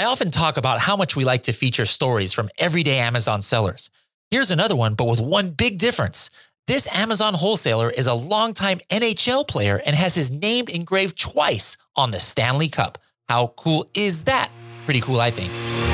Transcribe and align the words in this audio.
I 0.00 0.04
often 0.04 0.30
talk 0.30 0.56
about 0.56 0.80
how 0.80 0.96
much 0.96 1.14
we 1.14 1.24
like 1.24 1.42
to 1.42 1.52
feature 1.52 1.84
stories 1.84 2.32
from 2.32 2.48
everyday 2.56 3.00
Amazon 3.00 3.42
sellers. 3.42 3.90
Here's 4.30 4.50
another 4.50 4.74
one, 4.74 4.94
but 4.94 5.04
with 5.04 5.20
one 5.20 5.50
big 5.50 5.76
difference. 5.76 6.30
This 6.66 6.88
Amazon 6.90 7.34
wholesaler 7.34 7.90
is 7.90 8.06
a 8.06 8.14
longtime 8.14 8.80
NHL 8.88 9.46
player 9.46 9.82
and 9.84 9.94
has 9.94 10.14
his 10.14 10.30
name 10.30 10.68
engraved 10.68 11.20
twice 11.20 11.76
on 11.96 12.12
the 12.12 12.18
Stanley 12.18 12.70
Cup. 12.70 12.96
How 13.28 13.48
cool 13.58 13.90
is 13.92 14.24
that? 14.24 14.50
Pretty 14.86 15.02
cool, 15.02 15.20
I 15.20 15.30
think. 15.30 15.89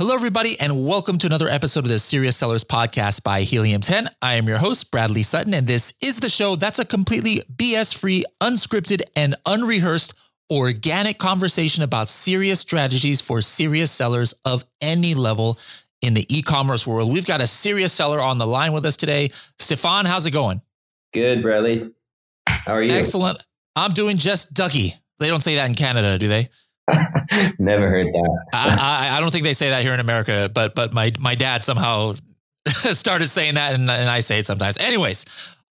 Hello, 0.00 0.14
everybody, 0.14 0.58
and 0.58 0.86
welcome 0.86 1.18
to 1.18 1.26
another 1.26 1.50
episode 1.50 1.80
of 1.80 1.90
the 1.90 1.98
Serious 1.98 2.34
Sellers 2.34 2.64
Podcast 2.64 3.22
by 3.22 3.42
Helium 3.42 3.82
10. 3.82 4.08
I 4.22 4.36
am 4.36 4.48
your 4.48 4.56
host, 4.56 4.90
Bradley 4.90 5.22
Sutton, 5.22 5.52
and 5.52 5.66
this 5.66 5.92
is 6.00 6.20
the 6.20 6.30
show 6.30 6.56
that's 6.56 6.78
a 6.78 6.86
completely 6.86 7.42
BS 7.54 7.94
free, 7.94 8.24
unscripted, 8.42 9.02
and 9.14 9.36
unrehearsed 9.44 10.14
organic 10.50 11.18
conversation 11.18 11.84
about 11.84 12.08
serious 12.08 12.60
strategies 12.60 13.20
for 13.20 13.42
serious 13.42 13.90
sellers 13.90 14.32
of 14.46 14.64
any 14.80 15.14
level 15.14 15.58
in 16.00 16.14
the 16.14 16.24
e 16.34 16.40
commerce 16.40 16.86
world. 16.86 17.12
We've 17.12 17.26
got 17.26 17.42
a 17.42 17.46
serious 17.46 17.92
seller 17.92 18.22
on 18.22 18.38
the 18.38 18.46
line 18.46 18.72
with 18.72 18.86
us 18.86 18.96
today. 18.96 19.28
Stephane, 19.58 20.06
how's 20.06 20.24
it 20.24 20.30
going? 20.30 20.62
Good, 21.12 21.42
Bradley. 21.42 21.90
How 22.46 22.72
are 22.72 22.82
you? 22.82 22.92
Excellent. 22.92 23.36
I'm 23.76 23.92
doing 23.92 24.16
just 24.16 24.54
ducky. 24.54 24.94
They 25.18 25.28
don't 25.28 25.40
say 25.40 25.56
that 25.56 25.66
in 25.66 25.74
Canada, 25.74 26.18
do 26.18 26.26
they? 26.26 26.48
Never 27.58 27.88
heard 27.88 28.06
that. 28.06 28.44
I, 28.52 29.08
I, 29.10 29.16
I, 29.16 29.20
don't 29.20 29.30
think 29.30 29.44
they 29.44 29.52
say 29.52 29.70
that 29.70 29.82
here 29.82 29.94
in 29.94 30.00
America, 30.00 30.50
but 30.52 30.74
but 30.74 30.92
my 30.92 31.12
my 31.18 31.34
dad 31.34 31.64
somehow 31.64 32.14
started 32.66 33.28
saying 33.28 33.54
that, 33.54 33.74
and, 33.74 33.90
and 33.90 34.08
I 34.08 34.20
say 34.20 34.38
it 34.38 34.46
sometimes. 34.46 34.76
Anyways, 34.78 35.24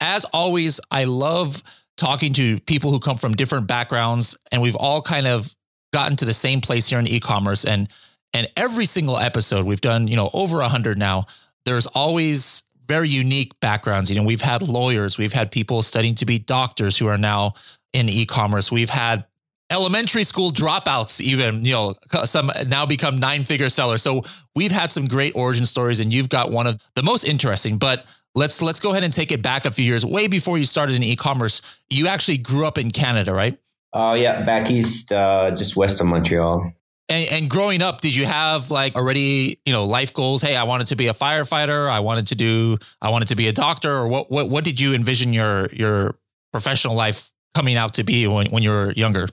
as 0.00 0.24
always, 0.26 0.80
I 0.90 1.04
love 1.04 1.62
talking 1.96 2.32
to 2.34 2.60
people 2.60 2.90
who 2.90 3.00
come 3.00 3.16
from 3.16 3.34
different 3.34 3.66
backgrounds, 3.66 4.36
and 4.52 4.60
we've 4.62 4.76
all 4.76 5.02
kind 5.02 5.26
of 5.26 5.54
gotten 5.92 6.16
to 6.16 6.24
the 6.24 6.34
same 6.34 6.60
place 6.60 6.88
here 6.88 6.98
in 6.98 7.06
e-commerce. 7.06 7.64
And 7.64 7.88
and 8.32 8.48
every 8.56 8.84
single 8.84 9.16
episode 9.16 9.64
we've 9.64 9.80
done, 9.80 10.08
you 10.08 10.16
know, 10.16 10.30
over 10.34 10.60
a 10.60 10.68
hundred 10.68 10.98
now. 10.98 11.26
There's 11.64 11.86
always 11.86 12.62
very 12.86 13.08
unique 13.08 13.58
backgrounds. 13.60 14.10
You 14.10 14.16
know, 14.16 14.26
we've 14.26 14.42
had 14.42 14.62
lawyers, 14.62 15.18
we've 15.18 15.32
had 15.32 15.50
people 15.50 15.82
studying 15.82 16.14
to 16.16 16.26
be 16.26 16.38
doctors 16.38 16.96
who 16.96 17.06
are 17.06 17.18
now 17.18 17.54
in 17.92 18.08
e-commerce. 18.08 18.70
We've 18.70 18.90
had 18.90 19.24
elementary 19.70 20.24
school 20.24 20.50
dropouts 20.52 21.20
even 21.20 21.64
you 21.64 21.72
know 21.72 21.94
some 22.24 22.50
now 22.66 22.86
become 22.86 23.18
nine 23.18 23.42
figure 23.44 23.68
sellers. 23.68 24.02
So 24.02 24.22
we've 24.54 24.70
had 24.70 24.92
some 24.92 25.06
great 25.06 25.34
origin 25.34 25.64
stories 25.64 26.00
and 26.00 26.12
you've 26.12 26.28
got 26.28 26.50
one 26.50 26.66
of 26.66 26.80
the 26.94 27.02
most 27.02 27.24
interesting 27.24 27.78
but 27.78 28.06
let's 28.34 28.62
let's 28.62 28.80
go 28.80 28.90
ahead 28.90 29.02
and 29.02 29.12
take 29.12 29.32
it 29.32 29.42
back 29.42 29.64
a 29.64 29.70
few 29.70 29.84
years 29.84 30.06
way 30.06 30.28
before 30.28 30.58
you 30.58 30.64
started 30.64 30.94
in 30.94 31.02
e-commerce. 31.02 31.62
You 31.90 32.06
actually 32.06 32.38
grew 32.38 32.66
up 32.66 32.78
in 32.78 32.90
canada 32.90 33.32
right? 33.32 33.58
Oh 33.92 34.10
uh, 34.10 34.14
yeah 34.14 34.44
back 34.44 34.70
east 34.70 35.12
uh, 35.12 35.50
just 35.50 35.76
west 35.76 36.00
of 36.00 36.06
montreal. 36.06 36.72
And, 37.08 37.28
and 37.30 37.50
growing 37.50 37.82
up 37.82 38.00
did 38.00 38.14
you 38.14 38.24
have 38.24 38.70
like 38.70 38.94
already 38.94 39.58
you 39.64 39.72
know 39.72 39.84
life 39.84 40.12
goals? 40.12 40.42
Hey 40.42 40.54
i 40.54 40.62
wanted 40.62 40.86
to 40.88 40.96
be 40.96 41.08
a 41.08 41.14
firefighter. 41.14 41.90
I 41.90 42.00
wanted 42.00 42.28
to 42.28 42.36
do 42.36 42.78
i 43.02 43.10
wanted 43.10 43.28
to 43.28 43.36
be 43.36 43.48
a 43.48 43.52
doctor 43.52 43.92
or 43.92 44.06
what 44.06 44.30
what, 44.30 44.48
what 44.48 44.62
did 44.62 44.80
you 44.80 44.94
envision 44.94 45.32
your 45.32 45.66
your 45.72 46.14
professional 46.52 46.94
life 46.94 47.30
coming 47.54 47.76
out 47.76 47.94
to 47.94 48.04
be 48.04 48.26
when, 48.26 48.46
when 48.50 48.62
you 48.62 48.70
were 48.70 48.92
younger 48.92 49.28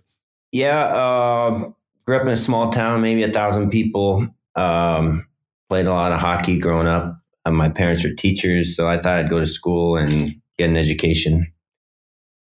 yeah, 0.54 0.86
uh, 0.86 1.72
grew 2.06 2.16
up 2.16 2.22
in 2.22 2.30
a 2.30 2.38
small 2.38 2.70
town, 2.70 3.02
maybe 3.02 3.24
a 3.24 3.32
thousand 3.32 3.72
people. 3.72 4.28
Um, 4.56 5.28
played 5.68 5.88
a 5.88 5.92
lot 5.92 6.12
of 6.12 6.20
hockey 6.20 6.60
growing 6.60 6.88
up. 6.88 7.20
Uh, 7.44 7.52
my 7.52 7.70
parents 7.70 8.04
were 8.04 8.14
teachers, 8.14 8.76
so 8.76 8.88
I 8.88 8.98
thought 8.98 9.18
I'd 9.18 9.30
go 9.30 9.40
to 9.40 9.48
school 9.48 9.98
and 9.98 10.36
get 10.60 10.70
an 10.70 10.78
education. 10.78 11.52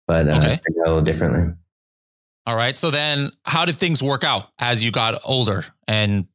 But 0.07 0.29
uh, 0.29 0.37
okay. 0.37 0.53
a 0.53 0.79
little 0.85 1.01
differently. 1.01 1.55
All 2.47 2.55
right. 2.55 2.77
So 2.77 2.91
then, 2.91 3.31
how 3.45 3.65
did 3.65 3.77
things 3.77 4.03
work 4.03 4.25
out 4.25 4.49
as 4.59 4.85
you 4.85 4.91
got 4.91 5.19
older, 5.25 5.65
and 5.89 6.27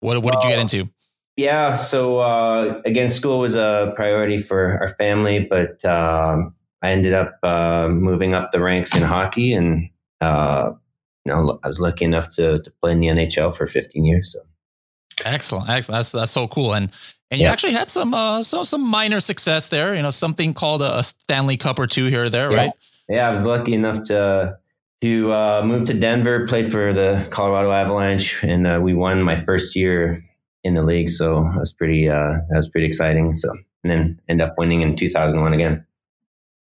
what 0.00 0.22
what 0.22 0.34
did 0.34 0.44
you 0.44 0.50
get 0.50 0.60
into? 0.60 0.88
Yeah. 1.36 1.74
So 1.74 2.20
uh, 2.20 2.82
again, 2.84 3.10
school 3.10 3.40
was 3.40 3.56
a 3.56 3.92
priority 3.96 4.38
for 4.38 4.78
our 4.80 4.88
family, 4.94 5.40
but 5.40 5.84
um, 5.84 6.54
I 6.82 6.90
ended 6.92 7.14
up 7.14 7.36
uh, 7.42 7.88
moving 7.88 8.34
up 8.34 8.52
the 8.52 8.60
ranks 8.60 8.94
in 8.94 9.02
hockey 9.02 9.52
and 9.52 9.90
uh, 10.20 10.72
you 11.24 11.32
know, 11.32 11.58
I 11.62 11.66
was 11.66 11.80
lucky 11.80 12.04
enough 12.04 12.34
to 12.36 12.60
to 12.60 12.70
play 12.82 12.92
in 12.92 13.00
the 13.00 13.08
NHL 13.08 13.54
for 13.56 13.66
15 13.66 14.04
years. 14.04 14.32
So 14.32 14.40
excellent, 15.24 15.68
excellent. 15.68 15.98
That's 15.98 16.12
that's 16.12 16.30
so 16.30 16.48
cool. 16.48 16.74
And 16.74 16.90
and 17.30 17.40
you 17.40 17.46
yeah. 17.46 17.52
actually 17.52 17.72
had 17.72 17.90
some 17.90 18.14
uh, 18.14 18.42
so 18.42 18.62
some 18.62 18.86
minor 18.86 19.20
success 19.20 19.68
there. 19.68 19.94
You 19.94 20.02
know, 20.02 20.10
something 20.10 20.54
called 20.54 20.82
a, 20.82 20.98
a 20.98 21.02
Stanley 21.02 21.56
Cup 21.56 21.78
or 21.78 21.86
two 21.86 22.06
here 22.06 22.24
or 22.24 22.30
there, 22.30 22.50
yeah. 22.50 22.56
right? 22.56 22.72
Yeah, 23.08 23.28
I 23.28 23.30
was 23.30 23.44
lucky 23.44 23.74
enough 23.74 24.02
to 24.04 24.58
to 25.00 25.32
uh, 25.32 25.62
move 25.64 25.84
to 25.84 25.94
Denver, 25.94 26.46
play 26.46 26.64
for 26.64 26.92
the 26.92 27.26
Colorado 27.30 27.70
Avalanche, 27.70 28.42
and 28.42 28.66
uh, 28.66 28.80
we 28.82 28.94
won 28.94 29.22
my 29.22 29.36
first 29.36 29.76
year 29.76 30.22
in 30.64 30.74
the 30.74 30.82
league. 30.82 31.08
So 31.08 31.44
that 31.52 31.60
was 31.60 31.72
pretty 31.72 32.08
uh, 32.08 32.38
that 32.48 32.56
was 32.56 32.68
pretty 32.68 32.86
exciting. 32.86 33.34
So 33.34 33.52
and 33.84 33.90
then 33.90 34.20
end 34.28 34.42
up 34.42 34.54
winning 34.58 34.80
in 34.80 34.96
2001 34.96 35.52
again. 35.52 35.84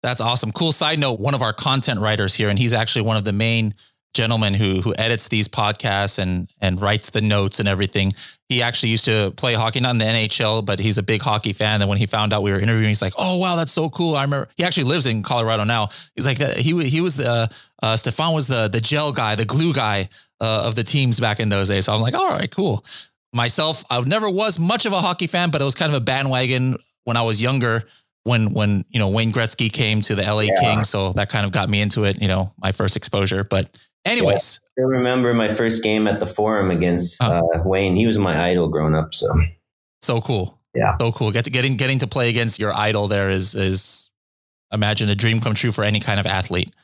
That's 0.07 0.21
awesome. 0.21 0.53
Cool 0.53 0.71
side 0.71 1.01
note, 1.01 1.19
one 1.19 1.35
of 1.35 1.43
our 1.43 1.53
content 1.53 1.99
writers 1.99 2.33
here, 2.33 2.49
and 2.49 2.57
he's 2.57 2.73
actually 2.73 3.03
one 3.03 3.17
of 3.17 3.25
the 3.25 3.33
main 3.33 3.75
gentlemen 4.15 4.55
who 4.55 4.81
who 4.81 4.95
edits 4.97 5.27
these 5.27 5.49
podcasts 5.49 6.21
and 6.21 6.49
and 6.61 6.81
writes 6.81 7.11
the 7.11 7.21
notes 7.21 7.59
and 7.59 7.69
everything. 7.69 8.13
He 8.49 8.63
actually 8.63 8.91
used 8.91 9.07
to 9.07 9.33
play 9.33 9.55
hockey, 9.55 9.81
not 9.81 9.91
in 9.91 9.99
the 9.99 10.05
NHL, 10.05 10.65
but 10.65 10.79
he's 10.79 10.97
a 10.97 11.03
big 11.03 11.23
hockey 11.23 11.53
fan. 11.53 11.83
And 11.83 11.89
when 11.89 11.99
he 11.99 12.07
found 12.07 12.33
out 12.33 12.45
we 12.45 12.53
were 12.53 12.61
interviewing, 12.61 12.87
he's 12.87 13.03
like, 13.03 13.15
"Oh 13.19 13.39
wow, 13.39 13.57
that's 13.57 13.73
so 13.73 13.91
cool!" 13.91 14.15
I 14.15 14.23
remember 14.23 14.49
he 14.57 14.63
actually 14.63 14.85
lives 14.85 15.09
in 15.09 15.25
Colorado 15.25 15.65
now. 15.65 15.89
He's 16.15 16.25
like, 16.25 16.41
uh, 16.41 16.55
he 16.55 16.89
he 16.89 17.01
was 17.01 17.17
the 17.17 17.51
uh, 17.83 17.97
Stephane 17.97 18.33
was 18.33 18.47
the 18.47 18.69
the 18.69 18.81
gel 18.81 19.11
guy, 19.11 19.35
the 19.35 19.45
glue 19.45 19.75
guy 19.75 20.09
uh, 20.41 20.69
of 20.69 20.77
the 20.77 20.85
teams 20.85 21.19
back 21.19 21.41
in 21.41 21.49
those 21.49 21.69
days. 21.69 21.87
So 21.87 21.95
I'm 21.95 22.01
like, 22.01 22.15
all 22.15 22.29
right, 22.29 22.49
cool. 22.49 22.85
Myself, 23.33 23.83
I 23.91 23.99
never 24.03 24.31
was 24.31 24.61
much 24.61 24.87
of 24.87 24.93
a 24.93 25.01
hockey 25.01 25.27
fan, 25.27 25.51
but 25.51 25.61
it 25.61 25.65
was 25.65 25.75
kind 25.75 25.91
of 25.91 25.97
a 25.97 26.05
bandwagon 26.05 26.77
when 27.03 27.17
I 27.17 27.23
was 27.23 27.43
younger 27.43 27.83
when 28.27 28.53
when 28.53 28.85
you 28.91 28.99
know 28.99 29.09
Wayne 29.09 29.33
Gretzky 29.33 29.73
came 29.73 30.03
to 30.03 30.15
the 30.15 30.23
LA 30.23 30.41
yeah. 30.41 30.61
Kings, 30.61 30.91
so 30.91 31.13
that 31.13 31.29
kind 31.31 31.47
of 31.47 31.53
got 31.53 31.69
me 31.69 31.81
into 31.81 32.05
it. 32.05 32.21
You 32.21 32.29
know, 32.29 32.53
my 32.59 32.73
first 32.73 32.97
exposure. 32.97 33.45
But 33.45 33.79
anyways, 34.05 34.61
yeah, 34.77 34.85
I 34.85 34.87
remember 34.87 35.33
my 35.33 35.49
first 35.49 35.83
game 35.83 36.09
at 36.09 36.19
the 36.19 36.27
Forum 36.27 36.71
against 36.71 37.23
uh, 37.23 37.43
Wayne. 37.65 37.95
He 37.95 38.07
was 38.07 38.19
my 38.19 38.51
idol 38.51 38.69
growing 38.69 38.95
up. 38.95 39.15
So 39.15 39.29
so 40.03 40.21
cool. 40.21 40.61
Yeah, 40.75 40.97
so 40.99 41.13
cool. 41.13 41.31
Get 41.31 41.45
to 41.45 41.51
getting 41.51 41.77
getting 41.77 41.99
to 41.99 42.07
play 42.07 42.29
against 42.29 42.59
your 42.59 42.73
idol 42.75 43.07
there 43.07 43.31
is 43.31 43.55
is 43.55 44.11
imagine 44.73 45.09
a 45.09 45.15
dream 45.15 45.41
come 45.41 45.55
true 45.55 45.73
for 45.73 45.85
any 45.85 46.01
kind 46.01 46.19
of 46.19 46.27
athlete. 46.27 46.75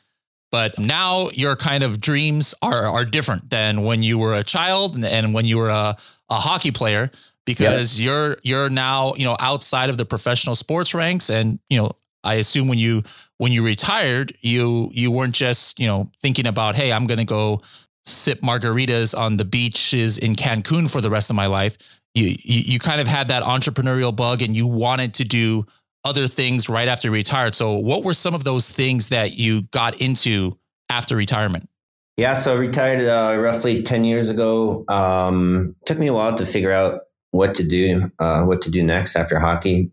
But 0.49 0.77
now 0.79 1.29
your 1.33 1.55
kind 1.55 1.83
of 1.83 1.99
dreams 1.99 2.55
are 2.61 2.87
are 2.87 3.03
different 3.03 3.49
than 3.49 3.83
when 3.83 4.01
you 4.01 4.17
were 4.17 4.33
a 4.33 4.43
child 4.43 4.95
and, 4.95 5.03
and 5.03 5.33
when 5.33 5.45
you 5.45 5.57
were 5.57 5.69
a, 5.69 5.97
a 6.29 6.35
hockey 6.35 6.71
player 6.71 7.11
because 7.45 7.99
yep. 7.99 8.05
you're 8.05 8.37
you're 8.43 8.69
now 8.69 9.13
you 9.15 9.25
know 9.25 9.35
outside 9.39 9.89
of 9.89 9.97
the 9.97 10.05
professional 10.05 10.55
sports 10.55 10.93
ranks 10.93 11.29
and 11.29 11.59
you 11.69 11.77
know 11.77 11.91
I 12.23 12.35
assume 12.35 12.67
when 12.67 12.77
you 12.77 13.03
when 13.37 13.51
you 13.51 13.63
retired 13.65 14.33
you 14.41 14.89
you 14.93 15.11
weren't 15.11 15.35
just 15.35 15.79
you 15.79 15.87
know 15.87 16.09
thinking 16.21 16.47
about 16.47 16.75
hey 16.75 16.91
I'm 16.91 17.07
going 17.07 17.19
to 17.19 17.25
go 17.25 17.61
sip 18.05 18.41
margaritas 18.41 19.17
on 19.17 19.37
the 19.37 19.45
beaches 19.45 20.17
in 20.17 20.33
Cancun 20.33 20.91
for 20.91 21.01
the 21.01 21.09
rest 21.09 21.29
of 21.29 21.35
my 21.35 21.47
life 21.47 21.77
you, 22.13 22.27
you 22.43 22.61
you 22.73 22.79
kind 22.79 23.01
of 23.01 23.07
had 23.07 23.27
that 23.29 23.43
entrepreneurial 23.43 24.15
bug 24.15 24.41
and 24.41 24.55
you 24.55 24.67
wanted 24.67 25.13
to 25.15 25.23
do 25.23 25.65
other 26.05 26.27
things 26.27 26.67
right 26.67 26.87
after 26.87 27.07
you 27.07 27.13
retired 27.13 27.55
so 27.55 27.77
what 27.77 28.03
were 28.03 28.13
some 28.13 28.33
of 28.33 28.43
those 28.43 28.71
things 28.71 29.09
that 29.09 29.33
you 29.33 29.63
got 29.71 29.95
into 30.01 30.51
after 30.89 31.15
retirement 31.15 31.69
yeah, 32.15 32.33
so 32.35 32.53
I 32.53 32.57
retired 32.57 33.07
uh, 33.07 33.39
roughly 33.39 33.81
10 33.81 34.03
years 34.03 34.29
ago. 34.29 34.85
Um, 34.87 35.75
took 35.85 35.97
me 35.97 36.07
a 36.07 36.13
while 36.13 36.35
to 36.35 36.45
figure 36.45 36.71
out 36.71 37.01
what 37.33 37.55
to 37.55 37.63
do, 37.63 38.11
uh, 38.19 38.43
what 38.43 38.61
to 38.61 38.69
do 38.69 38.83
next 38.83 39.15
after 39.15 39.39
hockey. 39.39 39.89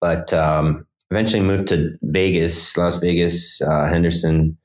But 0.00 0.32
um, 0.32 0.86
eventually 1.10 1.42
moved 1.42 1.68
to 1.68 1.90
Vegas, 2.02 2.76
Las 2.76 2.96
Vegas. 2.96 3.60
Uh, 3.60 3.86
Henderson 3.86 4.56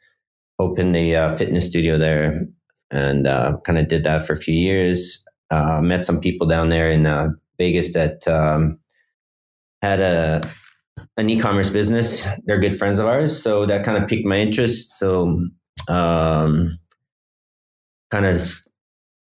opened 0.60 0.96
a 0.96 1.16
uh, 1.16 1.36
fitness 1.36 1.68
studio 1.68 1.98
there, 1.98 2.48
and 2.90 3.28
uh, 3.28 3.58
kind 3.66 3.78
of 3.78 3.90
did 3.90 4.06
that 4.06 4.26
for 4.26 4.34
a 4.34 4.38
few 4.38 4.56
years. 4.56 5.24
Uh, 5.52 5.82
met 5.82 6.06
some 6.06 6.22
people 6.22 6.48
down 6.48 6.70
there 6.70 6.90
in 6.90 7.06
uh, 7.06 7.28
Vegas 7.58 7.92
that 7.92 8.26
um, 8.28 8.80
had 9.82 10.00
a 10.00 10.42
an 11.18 11.30
e-commerce 11.30 11.70
business. 11.70 12.28
They're 12.46 12.60
good 12.60 12.78
friends 12.78 12.98
of 12.98 13.08
ours, 13.08 13.42
so 13.42 13.66
that 13.66 13.84
kind 13.84 14.02
of 14.02 14.08
piqued 14.08 14.26
my 14.26 14.38
interest. 14.38 14.98
So, 14.98 15.48
um, 15.90 16.80
kind 18.10 18.26
of 18.26 18.40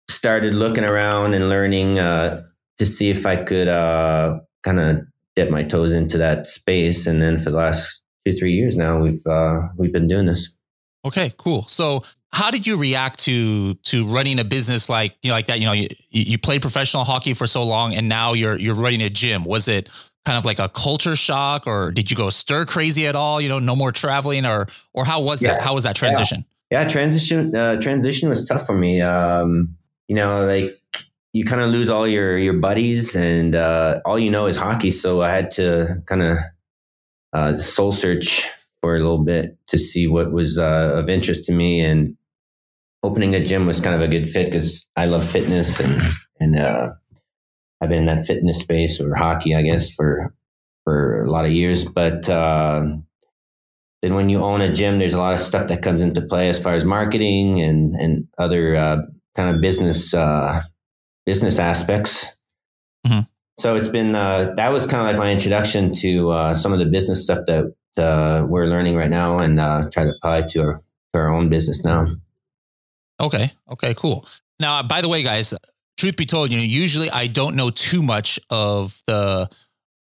started 0.09 0.55
looking 0.55 0.85
around 0.85 1.35
and 1.35 1.49
learning 1.49 1.99
uh, 1.99 2.43
to 2.82 2.87
see 2.87 3.11
if 3.11 3.26
I 3.26 3.37
could 3.37 3.69
uh, 3.69 4.40
kind 4.64 4.81
of 4.81 5.02
dip 5.37 5.50
my 5.50 5.62
toes 5.62 5.93
into 5.93 6.19
that 6.19 6.49
space. 6.49 7.06
And 7.06 7.23
then 7.23 7.38
for 7.38 7.50
the 7.50 7.56
last 7.56 8.02
two, 8.25 8.32
three 8.32 8.52
years 8.52 8.76
now, 8.76 8.99
we've 8.99 9.25
uh, 9.25 9.61
we've 9.76 9.93
been 9.93 10.08
doing 10.08 10.26
this. 10.26 10.50
Okay, 11.05 11.32
cool. 11.37 11.67
So 11.69 12.02
how 12.32 12.50
did 12.50 12.67
you 12.67 12.76
react 12.76 13.20
to 13.20 13.75
to 13.75 14.05
running 14.06 14.40
a 14.40 14.44
business 14.44 14.88
like 14.88 15.14
you 15.23 15.31
know 15.31 15.37
like 15.37 15.46
that? 15.46 15.61
You 15.61 15.67
know, 15.67 15.73
you 15.73 15.87
you 16.11 16.38
played 16.38 16.61
professional 16.61 17.05
hockey 17.05 17.34
for 17.34 17.46
so 17.46 17.62
long, 17.62 17.94
and 17.94 18.08
now 18.08 18.32
you're 18.32 18.58
you're 18.58 18.75
running 18.75 19.02
a 19.02 19.11
gym. 19.11 19.44
Was 19.44 19.69
it 19.69 19.88
kind 20.25 20.37
of 20.38 20.44
like 20.44 20.58
a 20.58 20.69
culture 20.69 21.17
shock 21.17 21.67
or 21.67 21.90
did 21.90 22.08
you 22.11 22.17
go 22.17 22.31
stir 22.31 22.64
crazy 22.64 23.06
at 23.06 23.17
all? 23.17 23.40
You 23.40 23.49
know, 23.49 23.58
no 23.58 23.75
more 23.75 23.90
traveling 23.90 24.46
or, 24.46 24.69
or 24.93 25.05
how 25.05 25.20
was 25.20 25.43
Yeah. 25.43 25.55
that? 25.55 25.62
How 25.62 25.75
was 25.75 25.82
that 25.82 25.96
transition? 25.96 26.44
Yeah, 26.70 26.85
transition 26.87 27.55
uh, 27.56 27.81
transition 27.81 28.28
was 28.28 28.44
tough 28.46 28.64
for 28.64 28.76
me. 28.78 29.00
Um, 29.00 29.76
you 30.06 30.14
know, 30.14 30.44
like 30.46 30.78
you 31.32 31.44
kind 31.44 31.62
of 31.62 31.70
lose 31.70 31.88
all 31.88 32.06
your 32.06 32.37
your 32.37 32.55
buddies, 32.55 33.17
and 33.17 33.56
uh, 33.56 34.00
all 34.05 34.19
you 34.19 34.31
know 34.31 34.46
is 34.46 34.56
hockey. 34.56 34.90
So 34.90 35.23
I 35.23 35.31
had 35.31 35.50
to 35.52 36.02
kind 36.06 36.23
of 36.23 36.38
uh, 37.32 37.55
soul 37.55 37.93
search 37.93 38.49
for 38.81 38.96
a 38.96 39.00
little 39.00 39.25
bit 39.25 39.56
to 39.69 39.79
see 39.79 40.06
what 40.06 40.32
was 40.32 40.58
uh, 40.58 40.93
of 40.94 41.08
interest 41.08 41.44
to 41.44 41.52
me, 41.52 41.81
and 41.81 42.17
opening 43.02 43.34
a 43.34 43.43
gym 43.43 43.67
was 43.67 43.81
kind 43.81 43.96
of 43.96 44.02
a 44.02 44.08
good 44.08 44.29
fit 44.29 44.46
because 44.46 44.87
I 44.96 45.06
love 45.06 45.29
fitness 45.29 45.81
and 45.81 46.00
and 46.38 46.56
uh, 46.58 46.90
I've 47.81 47.88
been 47.88 48.00
in 48.00 48.06
that 48.06 48.26
fitness 48.26 48.61
space 48.61 49.00
or 49.00 49.14
hockey, 49.14 49.55
I 49.55 49.62
guess, 49.62 49.90
for 49.90 50.35
for 50.85 51.23
a 51.23 51.31
lot 51.31 51.44
of 51.44 51.52
years, 51.52 51.85
but. 51.85 52.28
Uh, 52.28 52.96
then 54.02 54.17
when 54.17 54.28
you 54.28 54.43
own 54.43 54.61
a 54.61 54.73
gym, 54.73 54.99
there's 54.99 55.14
a 55.14 55.19
lot 55.19 55.32
of 55.32 55.38
stuff 55.38 55.69
that 55.69 55.81
comes 55.81 56.02
into 56.02 56.20
play 56.23 56.49
as 56.49 56.58
far 56.58 56.75
as 56.75 56.85
marketing 56.85 57.61
and 57.61 57.94
and 57.94 58.26
other 58.37 58.75
uh, 58.75 58.96
kind 59.37 59.55
of 59.55 59.61
business 59.61 60.12
uh, 60.12 60.61
business 61.27 61.59
aspects. 61.59 62.29
Mhm. 63.07 63.27
So 63.59 63.75
it's 63.75 63.89
been 63.89 64.15
uh, 64.15 64.55
that 64.57 64.73
was 64.73 64.87
kind 64.87 65.01
of 65.01 65.07
like 65.07 65.17
my 65.17 65.31
introduction 65.31 65.93
to 65.95 66.31
uh, 66.31 66.55
some 66.55 66.73
of 66.73 66.79
the 66.79 66.87
business 66.87 67.23
stuff 67.23 67.41
that 67.47 67.75
uh, 67.97 68.45
we're 68.49 68.67
learning 68.67 68.97
right 68.97 69.11
now 69.11 69.39
and 69.39 69.61
uh, 69.61 69.89
try 69.93 70.05
to 70.05 70.11
apply 70.11 70.43
to 70.43 70.61
our 70.61 70.83
to 71.13 71.21
our 71.21 71.33
own 71.33 71.49
business 71.49 71.85
now. 71.85 72.07
Okay. 73.21 73.51
Okay, 73.71 73.95
cool. 73.95 74.27
Now, 74.59 74.83
by 74.83 75.01
the 75.01 75.09
way, 75.09 75.23
guys, 75.23 75.55
truth 75.97 76.17
be 76.17 76.27
told, 76.27 76.51
you 76.51 76.57
know, 76.57 76.65
usually 76.65 77.11
I 77.11 77.27
don't 77.27 77.55
know 77.55 77.71
too 77.71 78.03
much 78.03 78.41
of 78.51 79.01
the 79.07 79.49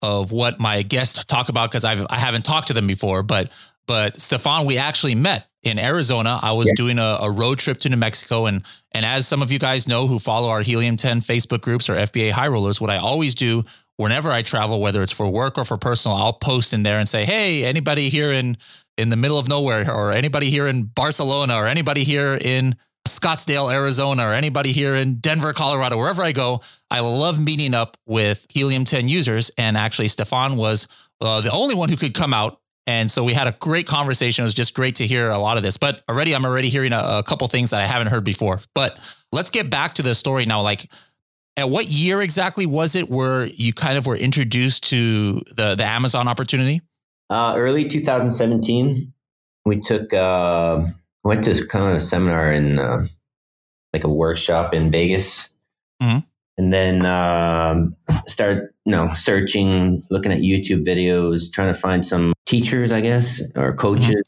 of 0.02 0.32
what 0.32 0.58
my 0.58 0.82
guests 0.82 1.24
talk 1.24 1.48
about 1.48 1.70
because 1.70 1.84
I've 1.84 2.06
I 2.08 2.16
haven't 2.16 2.44
talked 2.44 2.68
to 2.68 2.72
them 2.72 2.86
before, 2.86 3.22
but 3.22 3.50
but 3.86 4.20
Stephane, 4.20 4.66
we 4.66 4.78
actually 4.78 5.14
met 5.14 5.46
in 5.62 5.78
Arizona. 5.78 6.38
I 6.42 6.52
was 6.52 6.68
Yeah. 6.68 6.74
doing 6.76 6.98
a, 6.98 7.18
a 7.20 7.30
road 7.30 7.58
trip 7.58 7.78
to 7.80 7.88
New 7.88 7.96
Mexico, 7.96 8.46
and 8.46 8.62
and 8.92 9.04
as 9.04 9.26
some 9.28 9.42
of 9.42 9.52
you 9.52 9.58
guys 9.58 9.86
know 9.86 10.06
who 10.06 10.18
follow 10.18 10.48
our 10.48 10.62
Helium 10.62 10.96
10 10.96 11.20
Facebook 11.20 11.60
groups 11.60 11.88
or 11.88 11.94
FBA 11.96 12.30
High 12.32 12.48
Rollers, 12.48 12.80
what 12.80 12.90
I 12.90 12.96
always 12.98 13.34
do 13.34 13.64
whenever 13.96 14.30
I 14.30 14.42
travel, 14.42 14.80
whether 14.80 15.02
it's 15.02 15.12
for 15.12 15.28
work 15.28 15.58
or 15.58 15.64
for 15.64 15.76
personal, 15.76 16.16
I'll 16.16 16.32
post 16.32 16.72
in 16.72 16.82
there 16.82 16.98
and 16.98 17.08
say, 17.08 17.24
hey, 17.26 17.64
anybody 17.64 18.08
here 18.08 18.32
in 18.32 18.56
in 18.98 19.08
the 19.10 19.16
middle 19.16 19.38
of 19.38 19.48
nowhere, 19.48 19.90
or 19.90 20.12
anybody 20.12 20.50
here 20.50 20.66
in 20.66 20.84
Barcelona, 20.84 21.56
or 21.56 21.66
anybody 21.66 22.04
here 22.04 22.38
in 22.40 22.76
Scottsdale, 23.08 23.72
Arizona, 23.72 24.26
or 24.28 24.32
anybody 24.34 24.72
here 24.72 24.94
in 24.94 25.14
Denver, 25.16 25.52
Colorado, 25.54 25.96
wherever 25.96 26.22
I 26.22 26.32
go, 26.32 26.60
I 26.90 27.00
love 27.00 27.42
meeting 27.42 27.72
up 27.74 27.96
with 28.06 28.46
Helium 28.50 28.84
10 28.84 29.08
users. 29.08 29.50
And 29.56 29.76
actually, 29.76 30.08
Stephane 30.08 30.56
was 30.56 30.86
uh, 31.20 31.40
the 31.40 31.50
only 31.50 31.74
one 31.74 31.88
who 31.88 31.96
could 31.96 32.12
come 32.14 32.34
out. 32.34 32.60
And 32.86 33.10
so 33.10 33.22
we 33.22 33.34
had 33.34 33.46
a 33.46 33.52
great 33.60 33.86
conversation. 33.86 34.42
It 34.42 34.46
was 34.46 34.54
just 34.54 34.74
great 34.74 34.96
to 34.96 35.06
hear 35.06 35.30
a 35.30 35.38
lot 35.38 35.56
of 35.56 35.62
this. 35.62 35.76
But 35.76 36.02
already, 36.08 36.34
I'm 36.34 36.44
already 36.44 36.70
hearing 36.70 36.92
a, 36.92 36.98
a 37.18 37.22
couple 37.22 37.46
things 37.46 37.70
that 37.70 37.80
I 37.80 37.86
haven't 37.86 38.08
heard 38.08 38.24
before. 38.24 38.60
But 38.74 38.98
let's 39.32 39.50
get 39.50 39.70
back 39.70 39.94
to 39.94 40.02
the 40.02 40.14
story 40.14 40.46
now. 40.46 40.62
Like, 40.62 40.90
at 41.56 41.68
what 41.68 41.86
year 41.86 42.22
exactly 42.22 42.64
was 42.66 42.96
it 42.96 43.10
where 43.10 43.46
you 43.46 43.72
kind 43.72 43.98
of 43.98 44.06
were 44.06 44.16
introduced 44.16 44.88
to 44.90 45.42
the 45.56 45.74
the 45.74 45.84
Amazon 45.84 46.26
opportunity? 46.26 46.80
Uh, 47.28 47.54
early 47.56 47.84
2017, 47.84 49.12
we 49.66 49.78
took 49.78 50.12
uh, 50.14 50.84
went 51.22 51.44
to 51.44 51.66
kind 51.66 51.88
of 51.90 51.94
a 51.94 52.00
seminar 52.00 52.50
in 52.50 52.78
uh, 52.78 53.06
like 53.92 54.04
a 54.04 54.08
workshop 54.08 54.72
in 54.74 54.90
Vegas, 54.90 55.50
Mhm. 56.02 56.24
And 56.60 56.74
then 56.74 57.06
um, 57.06 57.96
start 58.26 58.74
you 58.84 58.92
know 58.92 59.14
searching, 59.14 60.02
looking 60.10 60.30
at 60.30 60.40
YouTube 60.40 60.84
videos, 60.84 61.50
trying 61.50 61.72
to 61.72 61.78
find 61.78 62.04
some 62.04 62.34
teachers, 62.44 62.92
I 62.92 63.00
guess, 63.00 63.40
or 63.56 63.72
coaches, 63.74 64.22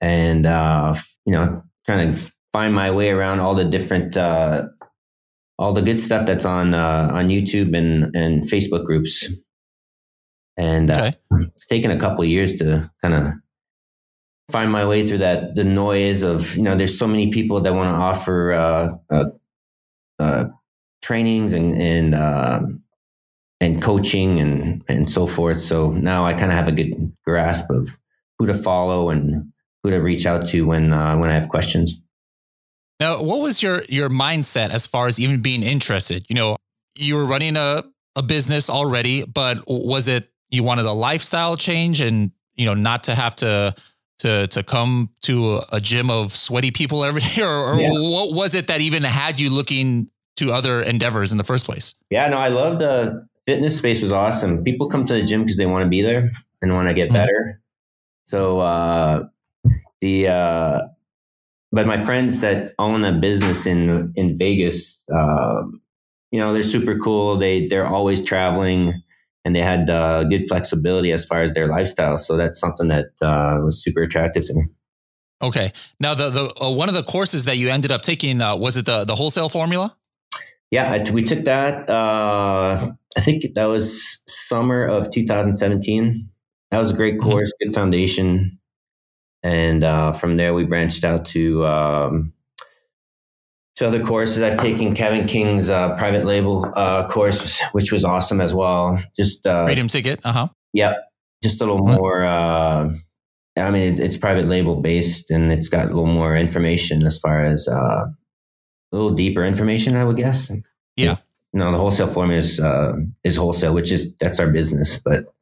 and 0.00 0.46
uh, 0.46 0.94
you 1.26 1.32
know 1.32 1.62
trying 1.84 2.14
to 2.14 2.32
find 2.54 2.74
my 2.74 2.90
way 2.90 3.10
around 3.10 3.40
all 3.40 3.54
the 3.54 3.64
different. 3.64 4.16
Uh, 4.16 4.68
all 5.56 5.72
the 5.72 5.82
good 5.82 6.00
stuff 6.00 6.26
that's 6.26 6.44
on 6.44 6.74
uh, 6.74 7.10
on 7.12 7.28
YouTube 7.28 7.76
and 7.76 8.16
and 8.16 8.42
Facebook 8.42 8.84
groups, 8.84 9.30
and 10.56 10.90
uh, 10.90 11.12
Okay. 11.32 11.48
it's 11.54 11.66
taken 11.66 11.92
a 11.92 11.96
couple 11.96 12.22
of 12.22 12.28
years 12.28 12.56
to 12.56 12.90
kind 13.02 13.14
of 13.14 13.32
find 14.50 14.72
my 14.72 14.84
way 14.84 15.06
through 15.06 15.18
that 15.18 15.54
the 15.54 15.64
noise 15.64 16.22
of 16.22 16.56
you 16.56 16.62
know 16.62 16.74
there's 16.74 16.98
so 16.98 17.06
many 17.06 17.30
people 17.30 17.60
that 17.60 17.74
want 17.74 17.88
to 17.88 17.94
offer 17.94 18.52
uh, 18.52 18.90
uh, 19.10 19.24
uh, 20.18 20.44
trainings 21.06 21.52
and 21.52 21.68
and 21.72 22.14
um 22.14 22.82
and 23.60 23.82
coaching 23.82 24.38
and 24.42 24.82
and 24.88 25.08
so 25.16 25.26
forth 25.26 25.60
so 25.60 25.92
now 25.92 26.24
i 26.24 26.32
kind 26.32 26.50
of 26.52 26.56
have 26.60 26.68
a 26.68 26.72
good 26.72 26.92
grasp 27.26 27.66
of 27.70 27.82
who 28.38 28.46
to 28.46 28.54
follow 28.54 29.10
and 29.10 29.52
who 29.82 29.90
to 29.90 29.98
reach 29.98 30.24
out 30.26 30.46
to 30.50 30.62
when 30.70 30.92
uh, 30.92 31.14
when 31.20 31.30
i 31.30 31.34
have 31.34 31.48
questions 31.48 31.94
Now, 33.00 33.22
what 33.22 33.40
was 33.42 33.62
your 33.62 33.82
your 33.88 34.08
mindset 34.08 34.70
as 34.70 34.86
far 34.86 35.06
as 35.10 35.18
even 35.18 35.42
being 35.42 35.62
interested? 35.62 36.24
You 36.30 36.36
know, 36.36 36.56
you 36.96 37.16
were 37.16 37.26
running 37.26 37.56
a 37.56 37.82
a 38.16 38.22
business 38.22 38.70
already, 38.70 39.24
but 39.26 39.64
was 39.66 40.06
it 40.08 40.30
you 40.50 40.62
wanted 40.62 40.86
a 40.86 40.92
lifestyle 41.08 41.56
change 41.56 42.00
and 42.00 42.30
you 42.54 42.66
know 42.66 42.74
not 42.74 43.04
to 43.04 43.14
have 43.14 43.34
to 43.36 43.74
to 44.22 44.46
to 44.46 44.62
come 44.62 45.10
to 45.22 45.56
a, 45.56 45.60
a 45.72 45.80
gym 45.80 46.08
of 46.08 46.30
sweaty 46.32 46.70
people 46.70 47.04
every 47.04 47.20
day, 47.20 47.42
or, 47.50 47.74
or 47.74 47.80
Yeah. 47.80 47.90
what 47.90 48.32
was 48.32 48.54
it 48.54 48.66
that 48.68 48.80
even 48.80 49.02
had 49.02 49.40
you 49.40 49.50
looking 49.50 50.08
to 50.36 50.52
other 50.52 50.82
endeavors 50.82 51.32
in 51.32 51.38
the 51.38 51.44
first 51.44 51.64
place? 51.64 51.94
Yeah, 52.10 52.28
no, 52.28 52.38
I 52.38 52.48
love 52.48 52.78
the 52.78 53.26
fitness 53.46 53.76
space 53.76 54.02
was 54.02 54.12
awesome. 54.12 54.64
People 54.64 54.88
come 54.88 55.04
to 55.06 55.14
the 55.14 55.22
gym 55.22 55.42
because 55.42 55.56
they 55.56 55.66
want 55.66 55.84
to 55.84 55.88
be 55.88 56.02
there 56.02 56.32
and 56.62 56.72
want 56.74 56.88
to 56.88 56.94
get 56.94 57.10
Mhm. 57.10 57.14
better. 57.14 57.60
So 58.26 58.60
uh, 58.60 59.24
the 60.00 60.28
uh, 60.28 60.80
but 61.72 61.86
my 61.86 62.02
friends 62.04 62.40
that 62.40 62.72
own 62.78 63.04
a 63.04 63.12
business 63.12 63.66
in 63.66 64.12
in 64.16 64.38
Vegas, 64.38 65.02
um, 65.12 65.80
you 66.30 66.40
know, 66.40 66.52
they're 66.52 66.62
super 66.62 66.98
cool. 66.98 67.36
They 67.36 67.66
they're 67.66 67.86
always 67.86 68.20
traveling, 68.22 68.94
and 69.44 69.54
they 69.54 69.60
had 69.60 69.90
uh, 69.90 70.24
good 70.24 70.46
flexibility 70.48 71.12
as 71.12 71.26
far 71.26 71.40
as 71.42 71.52
their 71.52 71.66
lifestyle. 71.66 72.16
So 72.16 72.36
that's 72.36 72.58
something 72.58 72.88
that 72.88 73.06
uh, 73.20 73.58
was 73.64 73.82
super 73.82 74.02
attractive 74.02 74.46
to 74.46 74.54
me. 74.54 74.62
Okay. 75.42 75.72
Now, 76.00 76.14
the 76.14 76.30
the 76.30 76.64
uh, 76.64 76.70
one 76.70 76.88
of 76.88 76.94
the 76.94 77.02
courses 77.02 77.44
that 77.44 77.56
you 77.58 77.68
ended 77.68 77.92
up 77.92 78.02
taking 78.02 78.40
uh, 78.40 78.56
was 78.56 78.76
it 78.76 78.86
the 78.86 79.04
the 79.04 79.14
wholesale 79.16 79.48
formula? 79.48 79.96
Yeah, 80.74 80.90
I, 80.90 81.10
we 81.12 81.22
took 81.22 81.44
that. 81.44 81.88
Uh, 81.88 82.90
I 83.16 83.20
think 83.20 83.44
that 83.54 83.66
was 83.66 84.20
summer 84.26 84.84
of 84.84 85.08
2017. 85.08 86.28
That 86.72 86.78
was 86.80 86.90
a 86.90 86.96
great 86.96 87.14
Mhm. 87.18 87.22
course, 87.22 87.52
good 87.62 87.72
foundation, 87.72 88.58
and 89.44 89.84
uh, 89.84 90.10
from 90.10 90.36
there 90.36 90.52
we 90.52 90.64
branched 90.64 91.04
out 91.04 91.24
to 91.26 91.64
um, 91.64 92.32
to 93.76 93.86
other 93.86 94.02
courses. 94.02 94.42
I've 94.42 94.56
taken 94.58 94.94
Kevin 94.94 95.26
King's 95.28 95.70
uh, 95.70 95.94
private 95.96 96.24
label 96.24 96.66
uh, 96.74 97.06
course, 97.06 97.60
which 97.70 97.92
was 97.92 98.04
awesome 98.04 98.40
as 98.40 98.52
well. 98.52 98.98
Just 99.16 99.46
uh, 99.46 99.66
Freedom 99.66 99.86
ticket. 99.86 100.20
Uh 100.24 100.32
huh. 100.32 100.48
yeah, 100.72 100.94
just 101.40 101.60
a 101.60 101.64
little 101.64 101.86
more. 101.86 102.24
Uh, 102.24 102.90
I 103.56 103.70
mean, 103.70 103.94
it, 103.94 104.00
it's 104.00 104.16
private 104.16 104.46
label 104.46 104.80
based, 104.80 105.30
and 105.30 105.52
it's 105.52 105.68
got 105.68 105.84
a 105.84 105.94
little 105.94 106.06
more 106.20 106.34
information 106.36 107.06
as 107.06 107.20
far 107.20 107.38
as 107.42 107.68
uh, 107.68 108.06
a 108.94 108.96
little 108.96 109.10
deeper 109.16 109.44
information, 109.44 109.96
I 109.96 110.04
would 110.04 110.16
guess. 110.16 110.50
Yeah. 110.96 111.16
No, 111.52 111.70
the 111.72 111.78
wholesale 111.78 112.06
formula 112.06 112.38
is 112.38 112.60
uh, 112.60 112.94
is 113.24 113.36
wholesale, 113.36 113.74
which 113.74 113.90
is 113.92 114.14
that's 114.20 114.38
our 114.40 114.48
business. 114.48 114.96
But 115.04 115.32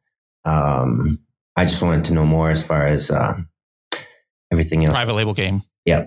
um, 0.45 1.19
I 1.57 1.65
just 1.65 1.83
wanted 1.83 2.05
to 2.07 2.15
know 2.15 2.25
more 2.25 2.51
as 2.51 2.65
far 2.65 2.87
as 2.87 3.11
uh, 3.11 3.35
everything 4.51 4.85
else. 4.85 4.95
Private 4.95 5.15
label 5.15 5.35
game. 5.35 5.63
Yeah. 5.85 6.07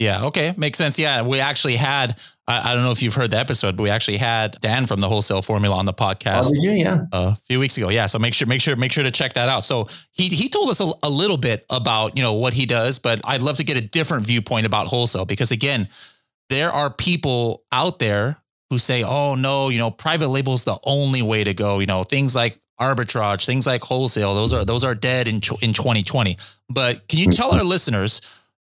Yeah. 0.00 0.24
Okay. 0.26 0.54
Makes 0.56 0.78
sense. 0.78 0.98
Yeah. 0.98 1.22
We 1.22 1.38
actually 1.40 1.76
had, 1.76 2.18
I, 2.48 2.70
I 2.70 2.74
don't 2.74 2.82
know 2.82 2.90
if 2.90 3.00
you've 3.00 3.14
heard 3.14 3.30
the 3.30 3.38
episode, 3.38 3.76
but 3.76 3.84
we 3.84 3.90
actually 3.90 4.16
had 4.16 4.56
Dan 4.60 4.86
from 4.86 4.98
the 5.00 5.08
wholesale 5.08 5.40
formula 5.40 5.76
on 5.76 5.86
the 5.86 5.92
Oh, 5.92 6.02
podcast 6.04 6.50
you? 6.54 6.72
Yeah. 6.72 6.98
a 7.12 7.36
few 7.46 7.60
weeks 7.60 7.76
ago. 7.78 7.90
Yeah. 7.90 8.06
So 8.06 8.18
make 8.18 8.34
sure, 8.34 8.48
make 8.48 8.60
sure, 8.60 8.74
make 8.74 8.90
sure 8.92 9.04
to 9.04 9.10
check 9.12 9.34
that 9.34 9.48
out. 9.48 9.64
So 9.64 9.86
he, 10.10 10.28
he 10.28 10.48
told 10.48 10.68
us 10.70 10.80
a, 10.80 10.90
a 11.04 11.08
little 11.08 11.36
bit 11.38 11.64
about, 11.70 12.16
you 12.16 12.24
know, 12.24 12.32
what 12.34 12.54
he 12.54 12.66
does, 12.66 12.98
but 12.98 13.20
I'd 13.24 13.40
love 13.40 13.56
to 13.58 13.64
get 13.64 13.76
a 13.76 13.80
different 13.80 14.26
viewpoint 14.26 14.66
about 14.66 14.88
wholesale 14.88 15.26
because 15.26 15.52
again, 15.52 15.88
there 16.50 16.70
are 16.70 16.92
people 16.92 17.64
out 17.72 17.98
there 17.98 18.42
who 18.70 18.78
say, 18.78 19.02
oh 19.02 19.34
no, 19.34 19.68
you 19.68 19.78
know, 19.78 19.90
private 19.90 20.28
label 20.28 20.52
is 20.52 20.64
the 20.64 20.78
only 20.84 21.22
way 21.22 21.44
to 21.44 21.54
go. 21.54 21.78
You 21.78 21.86
know, 21.86 22.02
things 22.02 22.34
like 22.34 22.58
arbitrage, 22.80 23.46
things 23.46 23.66
like 23.66 23.82
wholesale, 23.82 24.34
those 24.34 24.52
are, 24.52 24.64
those 24.64 24.84
are 24.84 24.94
dead 24.94 25.28
in, 25.28 25.36
in 25.62 25.72
2020. 25.72 26.36
But 26.68 27.06
can 27.08 27.18
you 27.18 27.30
tell 27.30 27.52
our 27.52 27.62
listeners 27.62 28.20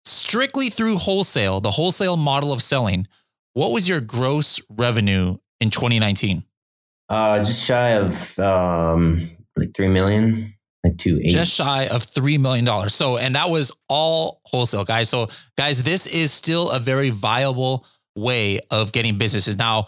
strictly 0.05 0.71
through 0.71 0.97
wholesale, 0.97 1.61
the 1.61 1.71
wholesale 1.71 2.17
model 2.17 2.53
of 2.53 2.63
selling, 2.63 3.07
what 3.55 3.73
was 3.73 3.89
your 3.89 4.01
gross 4.01 4.61
revenue 4.71 5.37
in 5.61 5.71
2019? 5.71 6.45
Uh, 7.09 7.39
just 7.39 7.65
shy 7.65 7.91
of 7.91 8.39
um, 8.39 9.31
like 9.57 9.75
three 9.75 9.89
million, 9.89 10.55
like 10.85 10.97
two 10.99 11.19
eight. 11.23 11.29
just 11.29 11.53
shy 11.53 11.87
of 11.87 12.05
$3 12.05 12.39
million. 12.39 12.89
So, 12.89 13.17
and 13.17 13.35
that 13.35 13.51
was 13.51 13.73
all 13.89 14.41
wholesale, 14.45 14.85
guys. 14.85 15.09
So, 15.09 15.29
guys, 15.57 15.83
this 15.83 16.07
is 16.07 16.33
still 16.33 16.71
a 16.71 16.79
very 16.79 17.11
viable 17.11 17.85
way 18.17 18.61
of 18.71 18.93
getting 18.93 19.19
businesses. 19.19 19.59
Now, 19.59 19.87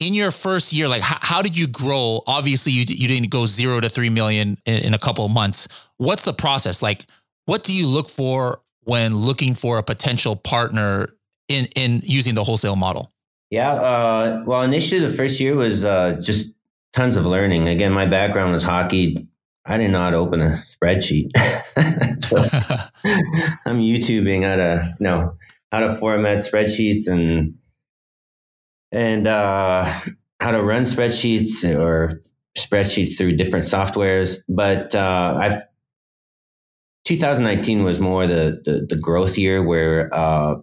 in 0.00 0.14
your 0.14 0.30
first 0.30 0.72
year, 0.72 0.88
like 0.88 1.02
how, 1.02 1.18
how 1.20 1.42
did 1.42 1.56
you 1.56 1.66
grow? 1.66 2.22
Obviously, 2.26 2.72
you 2.72 2.84
you 2.88 3.08
didn't 3.08 3.30
go 3.30 3.46
zero 3.46 3.80
to 3.80 3.88
three 3.88 4.10
million 4.10 4.58
in, 4.66 4.84
in 4.84 4.94
a 4.94 4.98
couple 4.98 5.24
of 5.24 5.30
months. 5.30 5.68
What's 5.96 6.24
the 6.24 6.34
process 6.34 6.82
like? 6.82 7.04
What 7.46 7.62
do 7.62 7.74
you 7.74 7.86
look 7.86 8.08
for 8.08 8.60
when 8.84 9.14
looking 9.14 9.54
for 9.54 9.78
a 9.78 9.82
potential 9.82 10.36
partner 10.36 11.08
in 11.48 11.66
in 11.76 12.00
using 12.02 12.34
the 12.34 12.44
wholesale 12.44 12.76
model? 12.76 13.12
Yeah, 13.50 13.72
uh, 13.72 14.42
well, 14.46 14.62
initially 14.62 15.00
the 15.00 15.12
first 15.12 15.38
year 15.38 15.54
was 15.54 15.84
uh, 15.84 16.18
just 16.20 16.50
tons 16.92 17.16
of 17.16 17.24
learning. 17.24 17.68
Again, 17.68 17.92
my 17.92 18.06
background 18.06 18.52
was 18.52 18.64
hockey. 18.64 19.28
I 19.66 19.78
didn't 19.78 19.92
know 19.92 20.00
how 20.00 20.10
to 20.10 20.16
open 20.18 20.40
a 20.40 20.62
spreadsheet, 20.64 21.30
so 22.22 22.36
I'm 23.66 23.78
YouTubing 23.78 24.44
how 24.44 24.56
to 24.56 24.94
you 24.98 25.04
know 25.04 25.36
how 25.72 25.80
to 25.80 25.88
format 25.88 26.38
spreadsheets 26.38 27.08
and 27.08 27.54
and 28.92 29.26
uh, 29.26 29.84
how 30.40 30.50
to 30.52 30.62
run 30.62 30.82
spreadsheets 30.82 31.64
or 31.64 32.20
spreadsheets 32.56 33.16
through 33.16 33.36
different 33.36 33.66
softwares. 33.66 34.38
But 34.48 34.94
uh, 34.94 35.38
I've 35.40 35.62
2019 37.04 37.84
was 37.84 38.00
more 38.00 38.26
the, 38.26 38.62
the, 38.64 38.86
the 38.88 38.96
growth 38.96 39.36
year 39.36 39.62
where 39.62 40.12
uh, 40.14 40.56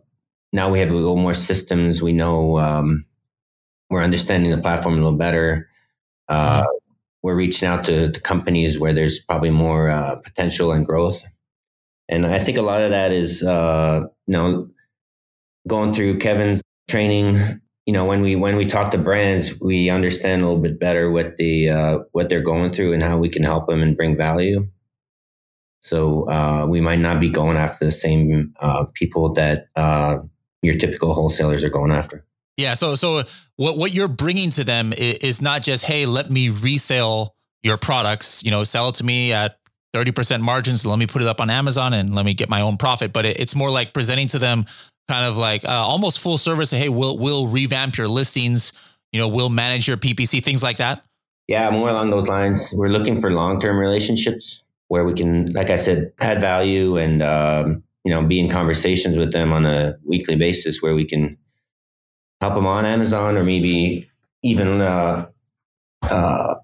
now 0.53 0.69
we 0.69 0.79
have 0.79 0.89
a 0.89 0.93
little 0.93 1.17
more 1.17 1.33
systems. 1.33 2.01
We 2.01 2.13
know 2.13 2.57
um, 2.57 3.05
we're 3.89 4.01
understanding 4.01 4.51
the 4.51 4.57
platform 4.57 4.95
a 4.95 4.97
little 4.97 5.17
better. 5.17 5.69
Uh, 6.27 6.61
mm-hmm. 6.61 6.80
We're 7.23 7.35
reaching 7.35 7.67
out 7.67 7.83
to, 7.85 8.11
to, 8.11 8.19
companies 8.21 8.79
where 8.79 8.93
there's 8.93 9.19
probably 9.19 9.51
more 9.51 9.89
uh, 9.89 10.15
potential 10.17 10.71
and 10.71 10.85
growth. 10.85 11.23
And 12.09 12.25
I 12.25 12.39
think 12.39 12.57
a 12.57 12.61
lot 12.63 12.81
of 12.81 12.89
that 12.91 13.11
is, 13.11 13.43
uh, 13.43 14.01
you 14.27 14.33
know, 14.33 14.69
going 15.67 15.93
through 15.93 16.17
Kevin's 16.17 16.61
training. 16.89 17.35
You 17.85 17.93
know, 17.93 18.05
when 18.05 18.21
we 18.21 18.35
when 18.35 18.55
we 18.55 18.65
talk 18.65 18.91
to 18.91 18.97
brands, 18.97 19.59
we 19.59 19.89
understand 19.89 20.41
a 20.41 20.45
little 20.45 20.61
bit 20.61 20.79
better 20.79 21.11
what 21.11 21.37
the 21.37 21.69
uh, 21.69 21.99
what 22.11 22.29
they're 22.29 22.41
going 22.41 22.71
through 22.71 22.93
and 22.93 23.03
how 23.03 23.17
we 23.17 23.29
can 23.29 23.43
help 23.43 23.67
them 23.67 23.81
and 23.81 23.95
bring 23.95 24.17
value. 24.17 24.67
So 25.81 26.29
uh, 26.29 26.67
we 26.69 26.79
might 26.79 26.99
not 26.99 27.19
be 27.19 27.29
going 27.29 27.57
after 27.57 27.85
the 27.85 27.91
same 27.91 28.53
uh, 28.59 28.85
people 28.93 29.33
that 29.33 29.67
uh, 29.75 30.17
your 30.61 30.75
typical 30.75 31.13
wholesalers 31.13 31.63
are 31.63 31.69
going 31.69 31.91
after. 31.91 32.23
Yeah. 32.61 32.73
So 32.73 32.95
so 32.95 33.23
what 33.57 33.77
what 33.77 33.93
you're 33.93 34.07
bringing 34.07 34.49
to 34.51 34.63
them 34.63 34.93
is, 34.93 35.17
is 35.17 35.41
not 35.41 35.63
just 35.63 35.85
hey, 35.85 36.05
let 36.05 36.29
me 36.29 36.49
resell 36.49 37.35
your 37.63 37.77
products. 37.77 38.43
You 38.43 38.51
know, 38.51 38.63
sell 38.63 38.89
it 38.89 38.95
to 38.95 39.03
me 39.03 39.33
at 39.33 39.57
30% 39.93 40.41
margins. 40.41 40.85
Let 40.85 40.99
me 40.99 41.07
put 41.07 41.21
it 41.21 41.27
up 41.27 41.41
on 41.41 41.49
Amazon 41.49 41.93
and 41.93 42.15
let 42.15 42.25
me 42.25 42.33
get 42.33 42.49
my 42.49 42.61
own 42.61 42.77
profit. 42.77 43.11
But 43.13 43.25
it, 43.25 43.39
it's 43.39 43.55
more 43.55 43.69
like 43.69 43.93
presenting 43.93 44.27
to 44.29 44.39
them 44.39 44.65
kind 45.07 45.25
of 45.25 45.37
like 45.37 45.65
uh, 45.65 45.69
almost 45.71 46.19
full 46.19 46.37
service. 46.37 46.71
Hey, 46.71 46.89
we'll 46.89 47.17
we'll 47.17 47.47
revamp 47.47 47.97
your 47.97 48.07
listings. 48.07 48.73
You 49.11 49.19
know, 49.19 49.27
we'll 49.27 49.49
manage 49.49 49.87
your 49.87 49.97
PPC, 49.97 50.43
things 50.43 50.63
like 50.63 50.77
that. 50.77 51.03
Yeah, 51.47 51.69
more 51.69 51.89
along 51.89 52.11
those 52.11 52.29
lines. 52.29 52.71
We're 52.73 52.89
looking 52.89 53.19
for 53.19 53.31
long 53.31 53.59
term 53.59 53.77
relationships 53.77 54.63
where 54.87 55.03
we 55.03 55.13
can, 55.13 55.51
like 55.53 55.69
I 55.69 55.75
said, 55.75 56.13
add 56.19 56.39
value 56.39 56.97
and 56.97 57.21
um, 57.21 57.83
you 58.05 58.11
know 58.11 58.23
be 58.23 58.39
in 58.39 58.49
conversations 58.49 59.17
with 59.17 59.33
them 59.33 59.51
on 59.51 59.65
a 59.65 59.97
weekly 60.05 60.35
basis 60.35 60.81
where 60.81 60.95
we 60.95 61.05
can 61.05 61.37
help 62.41 62.55
them 62.55 62.65
on 62.65 62.85
Amazon 62.85 63.37
or 63.37 63.43
maybe 63.43 64.09
even 64.43 64.81
uh, 64.81 65.27
uh, 66.03 66.55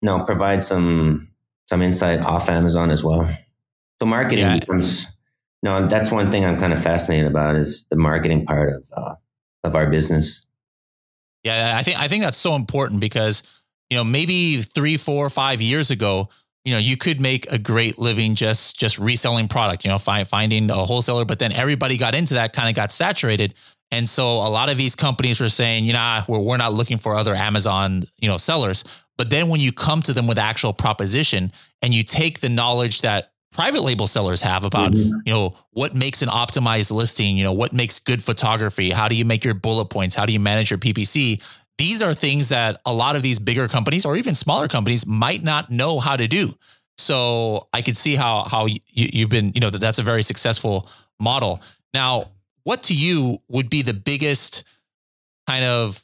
you 0.00 0.06
know 0.06 0.24
provide 0.24 0.62
some 0.62 1.28
some 1.68 1.82
insight 1.82 2.20
off 2.20 2.48
Amazon 2.48 2.90
as 2.90 3.02
well. 3.02 3.28
So 4.00 4.06
marketing 4.06 4.44
yeah. 4.44 4.58
becomes 4.58 5.08
no. 5.62 5.86
That's 5.86 6.10
one 6.10 6.30
thing 6.30 6.44
I'm 6.44 6.58
kind 6.58 6.72
of 6.72 6.82
fascinated 6.82 7.26
about 7.26 7.56
is 7.56 7.84
the 7.90 7.96
marketing 7.96 8.46
part 8.46 8.74
of 8.74 8.90
uh, 8.96 9.14
of 9.64 9.74
our 9.74 9.88
business. 9.88 10.46
Yeah, 11.42 11.74
I 11.76 11.82
think 11.82 11.98
I 11.98 12.08
think 12.08 12.22
that's 12.22 12.38
so 12.38 12.54
important 12.54 13.00
because 13.00 13.42
you 13.90 13.96
know 13.96 14.04
maybe 14.04 14.62
three, 14.62 14.96
four, 14.96 15.28
five 15.28 15.60
years 15.60 15.90
ago 15.90 16.28
you 16.64 16.72
know 16.72 16.78
you 16.78 16.96
could 16.96 17.20
make 17.20 17.50
a 17.52 17.58
great 17.58 17.98
living 17.98 18.34
just 18.34 18.78
just 18.78 18.98
reselling 18.98 19.48
product 19.48 19.84
you 19.84 19.90
know 19.90 19.98
find, 19.98 20.26
finding 20.26 20.70
a 20.70 20.74
wholesaler 20.74 21.24
but 21.24 21.38
then 21.38 21.52
everybody 21.52 21.96
got 21.96 22.14
into 22.14 22.34
that 22.34 22.52
kind 22.52 22.68
of 22.68 22.74
got 22.74 22.90
saturated 22.90 23.54
and 23.94 24.08
so 24.08 24.24
a 24.24 24.50
lot 24.50 24.68
of 24.68 24.76
these 24.76 24.94
companies 24.94 25.40
were 25.40 25.48
saying 25.48 25.84
you 25.84 25.92
know 25.92 26.22
we're, 26.28 26.38
we're 26.38 26.56
not 26.56 26.72
looking 26.72 26.98
for 26.98 27.14
other 27.14 27.34
amazon 27.34 28.02
you 28.18 28.28
know 28.28 28.36
sellers 28.36 28.84
but 29.16 29.30
then 29.30 29.48
when 29.48 29.60
you 29.60 29.72
come 29.72 30.02
to 30.02 30.12
them 30.12 30.26
with 30.26 30.38
actual 30.38 30.72
proposition 30.72 31.52
and 31.82 31.94
you 31.94 32.02
take 32.02 32.40
the 32.40 32.48
knowledge 32.48 33.00
that 33.02 33.32
private 33.52 33.82
label 33.82 34.06
sellers 34.06 34.42
have 34.42 34.64
about 34.64 34.92
mm-hmm. 34.92 35.18
you 35.24 35.32
know 35.32 35.54
what 35.70 35.94
makes 35.94 36.22
an 36.22 36.28
optimized 36.28 36.90
listing 36.90 37.36
you 37.36 37.44
know 37.44 37.52
what 37.52 37.72
makes 37.72 37.98
good 37.98 38.22
photography 38.22 38.90
how 38.90 39.08
do 39.08 39.14
you 39.14 39.24
make 39.24 39.44
your 39.44 39.54
bullet 39.54 39.86
points 39.86 40.14
how 40.14 40.26
do 40.26 40.32
you 40.32 40.40
manage 40.40 40.70
your 40.70 40.78
ppc 40.78 41.40
these 41.78 42.02
are 42.02 42.14
things 42.14 42.50
that 42.50 42.80
a 42.86 42.92
lot 42.92 43.16
of 43.16 43.22
these 43.22 43.38
bigger 43.38 43.68
companies 43.68 44.06
or 44.06 44.16
even 44.16 44.34
smaller 44.34 44.68
companies 44.68 45.06
might 45.06 45.42
not 45.42 45.70
know 45.70 45.98
how 45.98 46.16
to 46.16 46.28
do. 46.28 46.54
So 46.98 47.68
I 47.72 47.82
could 47.82 47.96
see 47.96 48.14
how 48.14 48.44
how 48.44 48.66
you, 48.66 48.78
you've 48.88 49.30
been, 49.30 49.52
you 49.54 49.60
know, 49.60 49.70
that 49.70 49.80
that's 49.80 49.98
a 49.98 50.02
very 50.02 50.22
successful 50.22 50.88
model. 51.18 51.60
Now, 51.92 52.30
what 52.64 52.82
to 52.84 52.94
you 52.94 53.38
would 53.48 53.70
be 53.70 53.82
the 53.82 53.94
biggest 53.94 54.64
kind 55.46 55.64
of 55.64 56.02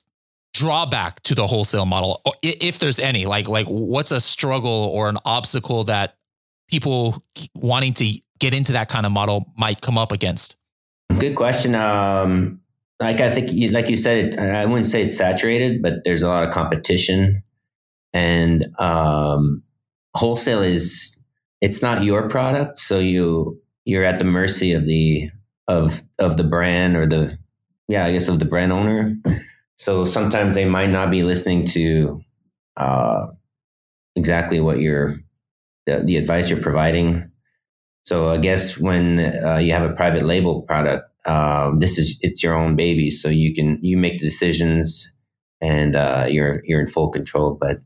drawback 0.53 1.23
to 1.23 1.35
the 1.35 1.47
wholesale 1.47 1.87
model, 1.87 2.23
if 2.43 2.79
there's 2.79 2.99
any? 2.99 3.27
Like, 3.27 3.49
like 3.49 3.67
what's 3.67 4.13
a 4.13 4.21
struggle 4.21 4.91
or 4.95 5.09
an 5.09 5.19
obstacle 5.25 5.85
that 5.85 6.17
people 6.71 7.23
wanting 7.55 7.95
to 7.95 8.21
get 8.39 8.55
into 8.55 8.73
that 8.73 8.89
kind 8.89 9.07
of 9.07 9.13
model 9.13 9.53
might 9.57 9.81
come 9.81 9.99
up 9.99 10.13
against? 10.13 10.57
Good 11.19 11.35
question. 11.35 11.75
Um, 11.75 12.61
like 13.01 13.21
I 13.21 13.31
think, 13.31 13.53
you, 13.53 13.71
like 13.71 13.89
you 13.89 13.97
said, 13.97 14.39
I 14.39 14.67
wouldn't 14.67 14.87
say 14.87 15.03
it's 15.03 15.17
saturated, 15.17 15.83
but 15.83 16.05
there's 16.05 16.23
a 16.23 16.29
lot 16.29 16.45
of 16.45 16.53
competition, 16.53 17.43
and 18.13 18.67
um, 18.79 19.63
wholesale 20.15 20.63
is 20.63 21.17
it's 21.61 21.81
not 21.83 22.05
your 22.05 22.29
product, 22.29 22.77
so 22.77 22.99
you 22.99 23.61
you're 23.85 24.05
at 24.05 24.19
the 24.19 24.25
mercy 24.25 24.73
of 24.73 24.85
the 24.85 25.31
of 25.71 26.03
of 26.19 26.37
the 26.37 26.45
brand 26.45 26.97
or 26.97 27.07
the 27.07 27.39
yeah, 27.89 28.05
I 28.07 28.13
guess 28.13 28.29
of 28.29 28.39
the 28.39 28.45
brand 28.45 28.73
owner. 28.73 29.17
So 29.77 30.05
sometimes 30.05 30.55
they 30.55 30.65
might 30.65 30.91
not 30.91 31.11
be 31.11 31.23
listening 31.23 31.65
to 31.67 32.21
uh, 32.77 33.27
exactly 34.15 34.61
what 34.61 34.81
you're 34.81 35.17
the, 35.87 36.03
the 36.05 36.17
advice 36.17 36.51
you're 36.51 36.61
providing. 36.61 37.31
So 38.05 38.29
I 38.29 38.39
guess 38.39 38.77
when 38.79 39.21
uh, 39.45 39.59
you 39.59 39.73
have 39.73 39.89
a 39.89 39.95
private 39.95 40.25
label 40.25 40.63
product, 40.63 41.07
um, 41.27 41.79
this 41.79 41.99
is 41.99 42.19
it's 42.21 42.43
your 42.43 42.55
own 42.55 42.77
baby, 42.77 43.11
so 43.11 43.29
you 43.29 43.55
can 43.55 43.79
you 43.81 43.97
make 43.97 44.19
the 44.19 44.27
decisions 44.27 45.11
and 45.61 45.95
uh, 45.95 46.27
you're 46.29 46.63
you're 46.65 46.81
in 46.81 46.87
full 46.87 47.11
control. 47.11 47.57
But 47.61 47.81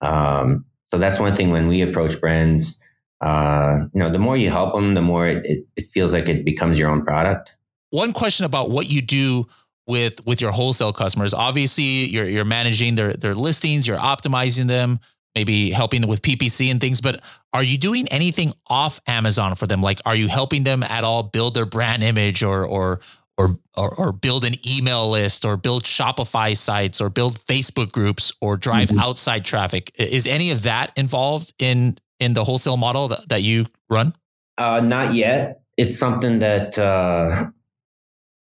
um, 0.00 0.64
so 0.90 0.98
that's 0.98 1.20
one 1.20 1.34
thing 1.34 1.50
when 1.50 1.68
we 1.68 1.82
approach 1.82 2.18
brands. 2.20 2.79
Uh, 3.20 3.86
you 3.92 4.00
know, 4.00 4.10
the 4.10 4.18
more 4.18 4.36
you 4.36 4.50
help 4.50 4.74
them, 4.74 4.94
the 4.94 5.02
more 5.02 5.26
it, 5.26 5.66
it, 5.76 5.86
feels 5.86 6.12
like 6.12 6.28
it 6.28 6.44
becomes 6.44 6.78
your 6.78 6.88
own 6.88 7.04
product. 7.04 7.54
One 7.90 8.12
question 8.12 8.46
about 8.46 8.70
what 8.70 8.88
you 8.88 9.02
do 9.02 9.46
with 9.86 10.24
with 10.24 10.40
your 10.40 10.52
wholesale 10.52 10.92
customers. 10.92 11.34
Obviously, 11.34 12.06
you're 12.06 12.28
you're 12.28 12.44
managing 12.44 12.94
their 12.94 13.12
their 13.12 13.34
listings, 13.34 13.86
you're 13.86 13.98
optimizing 13.98 14.68
them, 14.68 15.00
maybe 15.34 15.70
helping 15.70 16.00
them 16.00 16.10
with 16.10 16.22
PPC 16.22 16.70
and 16.70 16.80
things, 16.80 17.00
but 17.00 17.20
are 17.52 17.62
you 17.62 17.78
doing 17.78 18.08
anything 18.08 18.52
off 18.68 19.00
Amazon 19.06 19.54
for 19.54 19.66
them? 19.66 19.82
Like, 19.82 20.00
are 20.04 20.14
you 20.14 20.28
helping 20.28 20.64
them 20.64 20.82
at 20.82 21.04
all 21.04 21.22
build 21.22 21.54
their 21.54 21.66
brand 21.66 22.02
image 22.02 22.42
or, 22.42 22.64
or, 22.64 23.00
or, 23.36 23.58
or, 23.76 23.94
or 23.94 24.12
build 24.12 24.44
an 24.44 24.54
email 24.68 25.10
list 25.10 25.44
or 25.44 25.56
build 25.56 25.84
Shopify 25.84 26.56
sites 26.56 27.00
or 27.00 27.08
build 27.08 27.38
Facebook 27.38 27.92
groups 27.92 28.32
or 28.40 28.56
drive 28.56 28.88
mm-hmm. 28.88 29.00
outside 29.00 29.44
traffic? 29.44 29.92
Is 29.96 30.26
any 30.26 30.50
of 30.50 30.62
that 30.62 30.92
involved 30.96 31.52
in, 31.58 31.98
in 32.20 32.34
the 32.34 32.44
wholesale 32.44 32.76
model 32.76 33.08
that, 33.08 33.28
that 33.28 33.42
you 33.42 33.66
run? 33.88 34.14
Uh, 34.58 34.80
not 34.80 35.14
yet. 35.14 35.62
It's 35.76 35.98
something 35.98 36.40
that, 36.40 36.78
uh, 36.78 37.46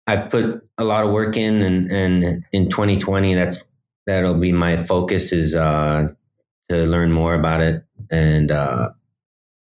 I've 0.07 0.31
put 0.31 0.67
a 0.79 0.85
lot 0.85 1.05
of 1.05 1.13
work 1.13 1.37
in 1.37 1.63
and, 1.63 1.91
and 1.91 2.45
in 2.53 2.69
2020, 2.69 3.35
that's, 3.35 3.59
that'll 4.07 4.35
be 4.35 4.53
my 4.53 4.77
focus 4.77 5.33
is, 5.33 5.55
uh, 5.55 6.09
to 6.69 6.87
learn 6.87 7.13
more 7.13 7.35
about 7.35 7.61
it 7.61 7.85
and 8.11 8.51
uh, 8.51 8.91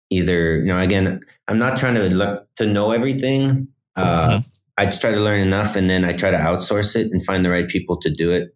either 0.10 0.58
you 0.58 0.66
know 0.66 0.80
again 0.80 1.22
i'm 1.48 1.58
not 1.58 1.78
trying 1.78 1.96
to 1.96 2.10
look 2.14 2.48
to 2.56 2.66
know 2.66 2.92
everything 2.92 3.68
uh, 3.96 4.30
mm-hmm. 4.30 4.50
i 4.78 4.86
just 4.86 5.02
try 5.02 5.12
to 5.12 5.20
learn 5.20 5.40
enough 5.40 5.76
and 5.76 5.90
then 5.90 6.06
i 6.06 6.14
try 6.14 6.32
to 6.32 6.38
outsource 6.38 6.96
it 6.96 7.12
and 7.12 7.24
find 7.24 7.44
the 7.44 7.50
right 7.50 7.68
people 7.68 7.98
to 7.98 8.10
do 8.10 8.32
it 8.32 8.56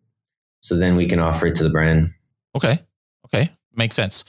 so 0.61 0.75
then 0.77 0.95
we 0.95 1.05
can 1.05 1.19
offer 1.19 1.47
it 1.47 1.55
to 1.55 1.63
the 1.63 1.69
brand 1.69 2.11
okay 2.55 2.79
okay 3.25 3.49
makes 3.75 3.95
sense 3.95 4.23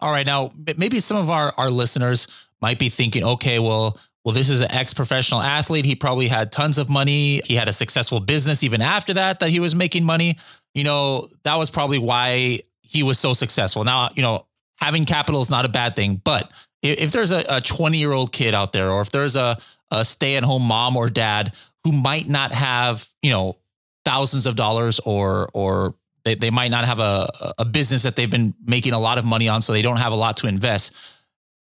all 0.00 0.10
right 0.10 0.26
now 0.26 0.50
maybe 0.76 1.00
some 1.00 1.16
of 1.16 1.30
our 1.30 1.52
our 1.56 1.70
listeners 1.70 2.26
might 2.60 2.78
be 2.78 2.88
thinking 2.88 3.24
okay 3.24 3.58
well 3.58 3.98
well 4.24 4.34
this 4.34 4.50
is 4.50 4.60
an 4.60 4.70
ex-professional 4.70 5.40
athlete. 5.40 5.84
He 5.86 5.94
probably 5.94 6.28
had 6.28 6.52
tons 6.52 6.76
of 6.76 6.90
money. 6.90 7.40
He 7.44 7.54
had 7.54 7.68
a 7.68 7.72
successful 7.72 8.20
business 8.20 8.62
even 8.62 8.82
after 8.82 9.14
that 9.14 9.40
that 9.40 9.50
he 9.50 9.60
was 9.60 9.74
making 9.74 10.04
money. 10.04 10.38
You 10.74 10.84
know 10.84 11.28
that 11.44 11.56
was 11.56 11.70
probably 11.70 11.98
why 11.98 12.60
he 12.82 13.02
was 13.02 13.18
so 13.18 13.32
successful. 13.32 13.84
Now, 13.84 14.10
you 14.14 14.22
know, 14.22 14.46
having 14.78 15.04
capital 15.04 15.40
is 15.40 15.48
not 15.48 15.64
a 15.64 15.68
bad 15.68 15.94
thing, 15.94 16.20
but 16.22 16.50
if, 16.82 17.12
there's 17.12 17.30
a 17.30 17.60
20 17.60 17.98
year 17.98 18.12
old 18.12 18.32
kid 18.32 18.54
out 18.54 18.72
there, 18.72 18.90
or 18.90 19.00
if 19.00 19.10
there's 19.10 19.36
a, 19.36 19.58
a 19.90 20.04
stay 20.04 20.36
at 20.36 20.42
home 20.42 20.62
mom 20.62 20.96
or 20.96 21.08
dad 21.08 21.52
who 21.84 21.92
might 21.92 22.28
not 22.28 22.52
have, 22.52 23.06
you 23.22 23.30
know, 23.30 23.56
thousands 24.04 24.46
of 24.46 24.56
dollars 24.56 24.98
or, 25.04 25.50
or 25.52 25.94
they, 26.30 26.46
they 26.46 26.50
might 26.50 26.70
not 26.70 26.84
have 26.84 27.00
a, 27.00 27.28
a 27.58 27.64
business 27.64 28.02
that 28.04 28.16
they've 28.16 28.30
been 28.30 28.54
making 28.64 28.92
a 28.92 28.98
lot 28.98 29.18
of 29.18 29.24
money 29.24 29.48
on, 29.48 29.62
so 29.62 29.72
they 29.72 29.82
don't 29.82 29.96
have 29.96 30.12
a 30.12 30.16
lot 30.16 30.36
to 30.38 30.46
invest. 30.46 30.94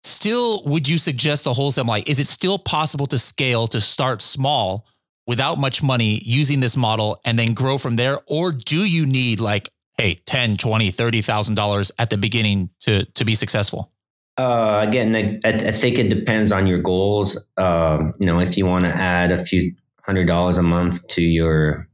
Still, 0.04 0.62
would 0.66 0.88
you 0.88 0.98
suggest 0.98 1.44
the 1.44 1.54
wholesale? 1.54 1.86
Like, 1.86 2.10
is 2.10 2.20
it 2.20 2.28
still 2.28 2.58
possible 2.58 3.06
to 3.08 3.18
scale 3.18 3.68
to 3.68 3.82
start 3.82 4.22
small 4.22 4.86
without 5.28 5.58
much 5.58 5.82
money 5.82 6.20
using 6.24 6.60
this 6.60 6.78
model 6.78 7.20
and 7.26 7.38
then 7.38 7.54
grow 7.54 7.78
from 7.78 7.96
there? 7.96 8.20
Or 8.28 8.52
do 8.52 8.88
you 8.88 9.06
need 9.06 9.40
like, 9.40 9.70
hey, 9.98 10.22
10, 10.26 10.58
20, 10.58 10.92
$30,000 10.92 11.92
at 11.98 12.10
the 12.10 12.18
beginning 12.18 12.70
to, 12.82 13.06
to 13.06 13.26
be 13.26 13.36
successful? 13.36 13.92
Uh, 14.38 14.86
again, 14.86 15.16
I, 15.16 15.40
I, 15.46 15.72
think 15.72 15.98
it 15.98 16.10
depends 16.10 16.52
on 16.52 16.68
your 16.68 16.80
goals. 16.80 17.38
Um, 17.56 18.14
you 18.20 18.28
know, 18.28 18.42
if 18.42 18.58
you 18.58 18.66
want 18.66 18.84
to 18.84 18.92
add 18.92 19.32
a 19.32 19.38
few 19.38 19.74
hundred 20.02 20.28
dollars 20.28 20.58
a 20.58 20.62
month 20.62 21.08
to 21.08 21.22
your 21.22 21.88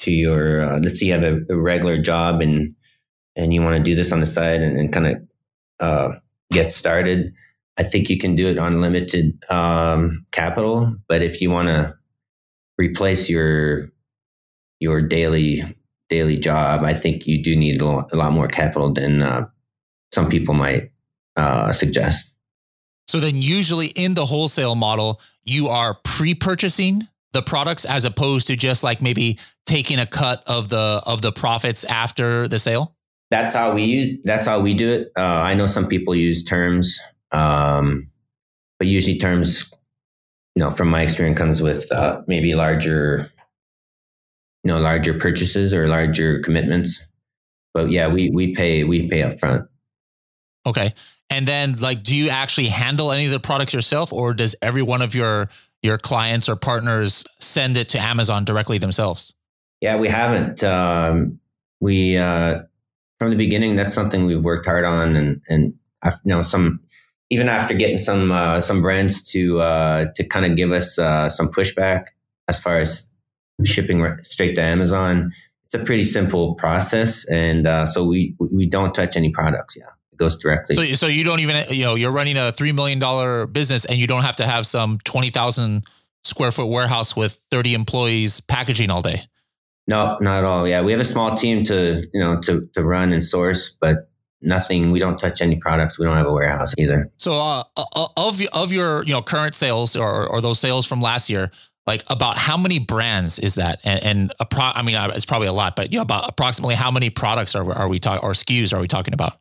to 0.00 0.10
your 0.10 0.62
uh, 0.62 0.78
let's 0.82 1.00
say 1.00 1.06
you 1.06 1.12
have 1.12 1.24
a, 1.24 1.40
a, 1.50 1.56
regular 1.56 1.96
job 1.96 2.40
and 2.40 2.74
and 3.36 3.54
you 3.54 3.62
want 3.62 3.76
to 3.76 3.82
do 3.82 3.94
this 3.94 4.12
on 4.12 4.20
the 4.20 4.26
side 4.26 4.62
and, 4.62 4.76
and 4.78 4.92
kind 4.92 5.06
of 5.06 5.16
uh, 5.80 6.10
get 6.52 6.70
started, 6.70 7.32
I 7.76 7.82
think 7.82 8.08
you 8.08 8.18
can 8.18 8.36
do 8.36 8.48
it 8.48 8.58
on 8.58 8.80
limited 8.80 9.42
um, 9.50 10.24
capital. 10.30 10.94
But 11.08 11.22
if 11.22 11.40
you 11.40 11.50
want 11.50 11.68
to 11.68 11.94
replace 12.78 13.28
your 13.28 13.90
your 14.80 15.00
daily 15.00 15.62
daily 16.08 16.36
job, 16.36 16.84
I 16.84 16.94
think 16.94 17.26
you 17.26 17.42
do 17.42 17.56
need 17.56 17.80
a 17.80 17.84
lot, 17.84 18.10
a 18.14 18.18
lot 18.18 18.32
more 18.32 18.46
capital 18.46 18.92
than 18.92 19.22
uh, 19.22 19.46
some 20.12 20.28
people 20.28 20.54
might 20.54 20.90
uh, 21.36 21.72
suggest. 21.72 22.30
So 23.06 23.20
then, 23.20 23.42
usually 23.42 23.88
in 23.88 24.14
the 24.14 24.26
wholesale 24.26 24.74
model, 24.74 25.20
you 25.44 25.68
are 25.68 25.94
pre-purchasing 26.04 27.02
the 27.34 27.42
products 27.42 27.84
as 27.84 28.06
opposed 28.06 28.46
to 28.46 28.56
just 28.56 28.82
like 28.82 29.02
maybe 29.02 29.38
taking 29.66 29.98
a 29.98 30.06
cut 30.06 30.42
of 30.46 30.70
the 30.70 31.02
of 31.04 31.20
the 31.20 31.32
profits 31.32 31.84
after 31.84 32.48
the 32.48 32.58
sale. 32.58 32.94
That's 33.30 33.52
how 33.52 33.74
we 33.74 33.82
use. 33.82 34.18
That's 34.24 34.46
how 34.46 34.60
we 34.60 34.72
do 34.72 34.92
it. 34.92 35.12
Uh, 35.18 35.22
I 35.22 35.54
know 35.54 35.66
some 35.66 35.88
people 35.88 36.14
use 36.14 36.42
terms, 36.44 36.98
um, 37.32 38.08
but 38.78 38.86
usually 38.86 39.18
terms, 39.18 39.70
you 40.54 40.62
know, 40.62 40.70
from 40.70 40.88
my 40.88 41.02
experience, 41.02 41.38
comes 41.38 41.60
with 41.60 41.90
uh, 41.90 42.22
maybe 42.28 42.54
larger, 42.54 43.30
you 44.62 44.68
know, 44.68 44.78
larger 44.78 45.14
purchases 45.14 45.74
or 45.74 45.88
larger 45.88 46.40
commitments. 46.40 47.00
But 47.74 47.90
yeah, 47.90 48.06
we 48.06 48.30
we 48.30 48.54
pay 48.54 48.84
we 48.84 49.08
pay 49.08 49.22
upfront. 49.22 49.66
Okay. 50.66 50.94
And 51.30 51.48
then 51.48 51.72
like 51.80 52.04
do 52.04 52.14
you 52.14 52.28
actually 52.28 52.68
handle 52.68 53.10
any 53.10 53.26
of 53.26 53.32
the 53.32 53.40
products 53.40 53.74
yourself 53.74 54.12
or 54.12 54.34
does 54.34 54.54
every 54.62 54.82
one 54.82 55.02
of 55.02 55.14
your 55.14 55.48
your 55.84 55.98
clients 55.98 56.48
or 56.48 56.56
partners 56.56 57.24
send 57.40 57.76
it 57.76 57.88
to 57.90 58.00
Amazon 58.00 58.44
directly 58.44 58.78
themselves? 58.78 59.34
Yeah, 59.80 59.96
we 59.96 60.08
haven't. 60.08 60.64
Um, 60.64 61.38
we 61.80 62.16
uh, 62.16 62.62
from 63.18 63.30
the 63.30 63.36
beginning 63.36 63.76
that's 63.76 63.92
something 63.92 64.24
we've 64.24 64.44
worked 64.44 64.66
hard 64.66 64.84
on 64.84 65.14
and 65.14 65.42
and 65.48 65.74
you 66.04 66.10
know 66.24 66.42
some 66.42 66.80
even 67.30 67.48
after 67.48 67.74
getting 67.74 67.98
some 67.98 68.32
uh, 68.32 68.60
some 68.60 68.80
brands 68.80 69.22
to 69.32 69.60
uh, 69.60 70.06
to 70.16 70.24
kind 70.24 70.46
of 70.46 70.56
give 70.56 70.72
us 70.72 70.98
uh, 70.98 71.28
some 71.28 71.48
pushback 71.48 72.06
as 72.48 72.58
far 72.58 72.78
as 72.78 73.08
shipping 73.64 74.04
straight 74.22 74.54
to 74.56 74.62
Amazon, 74.62 75.32
it's 75.66 75.74
a 75.74 75.78
pretty 75.78 76.04
simple 76.04 76.54
process, 76.54 77.24
and 77.26 77.66
uh, 77.66 77.86
so 77.86 78.04
we 78.04 78.34
we 78.38 78.66
don't 78.66 78.94
touch 78.94 79.16
any 79.16 79.30
products. 79.30 79.76
Yeah. 79.76 79.84
It 80.14 80.18
goes 80.18 80.36
directly. 80.36 80.74
So, 80.74 80.84
so 80.94 81.06
you 81.06 81.24
don't 81.24 81.40
even, 81.40 81.64
you 81.70 81.84
know, 81.84 81.96
you're 81.96 82.12
running 82.12 82.36
a 82.36 82.52
$3 82.52 82.74
million 82.74 83.50
business 83.52 83.84
and 83.84 83.98
you 83.98 84.06
don't 84.06 84.22
have 84.22 84.36
to 84.36 84.46
have 84.46 84.64
some 84.64 84.98
20,000 85.04 85.84
square 86.22 86.52
foot 86.52 86.66
warehouse 86.66 87.16
with 87.16 87.42
30 87.50 87.74
employees 87.74 88.40
packaging 88.40 88.90
all 88.90 89.02
day. 89.02 89.22
No, 89.86 90.16
not 90.20 90.38
at 90.38 90.44
all. 90.44 90.66
Yeah. 90.66 90.82
We 90.82 90.92
have 90.92 91.00
a 91.00 91.04
small 91.04 91.36
team 91.36 91.64
to, 91.64 92.06
you 92.14 92.20
know, 92.20 92.40
to, 92.42 92.68
to 92.74 92.84
run 92.84 93.12
and 93.12 93.22
source, 93.22 93.76
but 93.80 94.08
nothing. 94.40 94.92
We 94.92 95.00
don't 95.00 95.18
touch 95.18 95.42
any 95.42 95.56
products. 95.56 95.98
We 95.98 96.06
don't 96.06 96.16
have 96.16 96.26
a 96.26 96.32
warehouse 96.32 96.74
either. 96.78 97.10
So, 97.16 97.34
uh, 97.34 97.64
uh, 97.76 98.06
of, 98.16 98.40
of 98.52 98.72
your, 98.72 99.02
you 99.02 99.12
know, 99.12 99.20
current 99.20 99.54
sales 99.54 99.96
or, 99.96 100.26
or 100.28 100.40
those 100.40 100.60
sales 100.60 100.86
from 100.86 101.02
last 101.02 101.28
year, 101.28 101.50
like 101.86 102.04
about 102.08 102.38
how 102.38 102.56
many 102.56 102.78
brands 102.78 103.38
is 103.38 103.56
that? 103.56 103.80
And, 103.84 104.02
and 104.04 104.34
pro- 104.50 104.72
I 104.74 104.82
mean, 104.82 104.94
uh, 104.94 105.12
it's 105.14 105.26
probably 105.26 105.48
a 105.48 105.52
lot, 105.52 105.76
but 105.76 105.92
you 105.92 105.98
know, 105.98 106.02
about 106.02 106.28
approximately 106.28 106.76
how 106.76 106.90
many 106.90 107.10
products 107.10 107.54
are, 107.54 107.70
are 107.72 107.88
we 107.88 107.98
talking 107.98 108.26
or 108.26 108.32
SKUs 108.32 108.72
are 108.72 108.80
we 108.80 108.88
talking 108.88 109.12
about? 109.12 109.38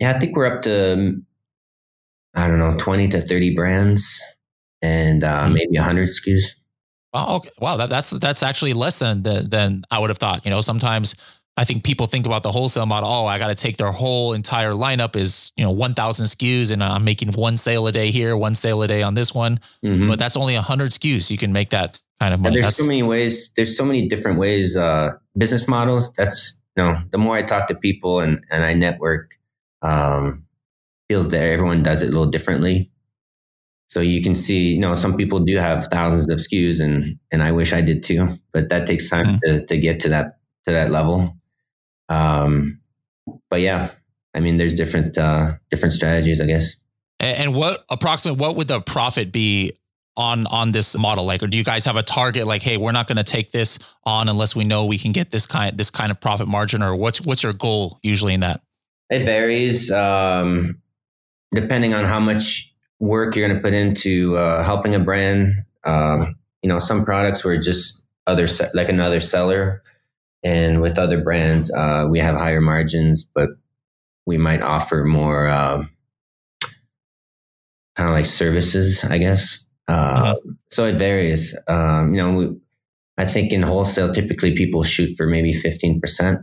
Yeah, 0.00 0.10
I 0.10 0.18
think 0.18 0.36
we're 0.36 0.46
up 0.46 0.62
to 0.62 1.22
I 2.34 2.46
don't 2.46 2.58
know 2.58 2.74
twenty 2.76 3.08
to 3.08 3.20
thirty 3.20 3.54
brands 3.54 4.20
and 4.82 5.24
uh, 5.24 5.44
mm-hmm. 5.44 5.54
maybe 5.54 5.76
hundred 5.76 6.08
SKUs. 6.08 6.54
Oh, 7.14 7.36
okay. 7.36 7.50
Wow, 7.60 7.78
that, 7.78 7.88
that's 7.88 8.10
that's 8.10 8.42
actually 8.42 8.74
less 8.74 8.98
than, 8.98 9.22
than 9.22 9.84
I 9.90 9.98
would 9.98 10.10
have 10.10 10.18
thought. 10.18 10.44
You 10.44 10.50
know, 10.50 10.60
sometimes 10.60 11.14
I 11.56 11.64
think 11.64 11.82
people 11.82 12.06
think 12.06 12.26
about 12.26 12.42
the 12.42 12.52
wholesale 12.52 12.84
model. 12.84 13.08
Oh, 13.08 13.24
I 13.24 13.38
got 13.38 13.48
to 13.48 13.54
take 13.54 13.78
their 13.78 13.90
whole 13.90 14.34
entire 14.34 14.72
lineup 14.72 15.16
is 15.16 15.52
you 15.56 15.64
know 15.64 15.70
one 15.70 15.94
thousand 15.94 16.26
SKUs, 16.26 16.72
and 16.72 16.82
I'm 16.82 17.04
making 17.04 17.32
one 17.32 17.56
sale 17.56 17.86
a 17.86 17.92
day 17.92 18.10
here, 18.10 18.36
one 18.36 18.54
sale 18.54 18.82
a 18.82 18.88
day 18.88 19.02
on 19.02 19.14
this 19.14 19.34
one. 19.34 19.60
Mm-hmm. 19.82 20.08
But 20.08 20.18
that's 20.18 20.36
only 20.36 20.54
hundred 20.56 20.90
SKUs. 20.90 21.30
You 21.30 21.38
can 21.38 21.52
make 21.52 21.70
that 21.70 22.02
kind 22.20 22.34
of 22.34 22.40
money. 22.40 22.56
there's 22.56 22.66
that's, 22.66 22.78
so 22.78 22.86
many 22.86 23.02
ways. 23.02 23.50
There's 23.56 23.76
so 23.76 23.84
many 23.84 24.06
different 24.08 24.38
ways. 24.38 24.76
Uh, 24.76 25.12
business 25.38 25.66
models. 25.66 26.12
That's 26.12 26.58
you 26.76 26.84
know, 26.84 26.98
the 27.10 27.18
more 27.18 27.36
I 27.36 27.42
talk 27.42 27.68
to 27.68 27.74
people 27.74 28.20
and 28.20 28.44
and 28.50 28.62
I 28.62 28.74
network, 28.74 29.38
um, 29.82 30.44
feels 31.08 31.28
that 31.28 31.42
everyone 31.42 31.82
does 31.82 32.02
it 32.02 32.08
a 32.08 32.12
little 32.12 32.26
differently. 32.26 32.90
So 33.88 34.00
you 34.00 34.20
can 34.20 34.34
see, 34.34 34.72
you 34.72 34.80
know, 34.80 34.94
some 34.94 35.16
people 35.16 35.40
do 35.40 35.56
have 35.56 35.86
thousands 35.92 36.28
of 36.28 36.38
SKUs, 36.38 36.80
and 36.80 37.18
and 37.30 37.42
I 37.42 37.52
wish 37.52 37.72
I 37.72 37.80
did 37.80 38.02
too, 38.02 38.38
but 38.52 38.68
that 38.68 38.86
takes 38.86 39.08
time 39.08 39.24
mm 39.26 39.40
to, 39.44 39.64
to 39.66 39.78
get 39.78 40.00
to 40.00 40.08
that 40.08 40.38
to 40.66 40.72
that 40.72 40.90
level. 40.90 41.36
Um, 42.08 42.80
but 43.48 43.60
yeah, 43.60 43.90
I 44.34 44.40
mean, 44.40 44.56
there's 44.56 44.74
different 44.74 45.16
uh, 45.16 45.54
different 45.70 45.92
strategies, 45.92 46.40
I 46.40 46.46
guess. 46.46 46.76
And 47.20 47.54
what 47.54 47.84
approximately 47.90 48.40
what 48.40 48.56
would 48.56 48.68
the 48.68 48.80
profit 48.80 49.32
be 49.32 49.72
on 50.16 50.46
on 50.48 50.72
this 50.72 50.96
model? 50.98 51.24
Like, 51.24 51.42
or 51.42 51.46
do 51.46 51.56
you 51.56 51.64
guys 51.64 51.84
have 51.84 51.96
a 51.96 52.02
target? 52.02 52.46
Like, 52.46 52.62
hey, 52.62 52.76
we're 52.76 52.92
not 52.92 53.06
going 53.06 53.16
to 53.16 53.24
take 53.24 53.52
this 53.52 53.78
on 54.04 54.28
unless 54.28 54.56
we 54.56 54.64
know 54.64 54.86
we 54.86 54.98
can 54.98 55.12
get 55.12 55.30
this 55.30 55.46
kind 55.46 55.76
this 55.78 55.90
kind 55.90 56.10
of 56.10 56.20
profit 56.20 56.48
margin, 56.48 56.82
or 56.82 56.94
what's 56.94 57.20
what's 57.20 57.42
your 57.42 57.52
goal 57.52 57.98
usually 58.02 58.34
in 58.34 58.40
that? 58.40 58.60
It 59.10 59.24
varies 59.24 59.90
um, 59.90 60.80
depending 61.52 61.94
on 61.94 62.04
how 62.04 62.20
much 62.20 62.72
work 62.98 63.36
you're 63.36 63.46
going 63.46 63.56
to 63.56 63.62
put 63.62 63.74
into 63.74 64.36
uh, 64.36 64.62
helping 64.62 64.94
a 64.94 64.98
brand. 64.98 65.54
Um, 65.84 66.34
you 66.62 66.68
know, 66.68 66.78
some 66.78 67.04
products 67.04 67.44
were 67.44 67.56
just 67.56 68.02
other 68.26 68.46
se- 68.46 68.70
like 68.74 68.88
another 68.88 69.20
seller, 69.20 69.82
and 70.42 70.80
with 70.80 70.98
other 70.98 71.22
brands, 71.22 71.72
uh, 71.72 72.06
we 72.08 72.18
have 72.18 72.36
higher 72.36 72.60
margins, 72.60 73.24
but 73.24 73.50
we 74.26 74.36
might 74.36 74.62
offer 74.62 75.04
more 75.04 75.46
uh, 75.46 75.84
kind 77.94 78.08
of 78.08 78.14
like 78.14 78.26
services, 78.26 79.04
I 79.04 79.18
guess. 79.18 79.64
Uh, 79.88 79.92
uh-huh. 79.92 80.36
So 80.70 80.86
it 80.86 80.96
varies. 80.96 81.56
Um, 81.68 82.12
you 82.12 82.20
know, 82.20 82.32
we, 82.32 82.48
I 83.18 83.24
think 83.24 83.52
in 83.52 83.62
wholesale, 83.62 84.12
typically 84.12 84.56
people 84.56 84.82
shoot 84.82 85.16
for 85.16 85.26
maybe 85.26 85.52
fifteen 85.52 86.00
percent. 86.00 86.40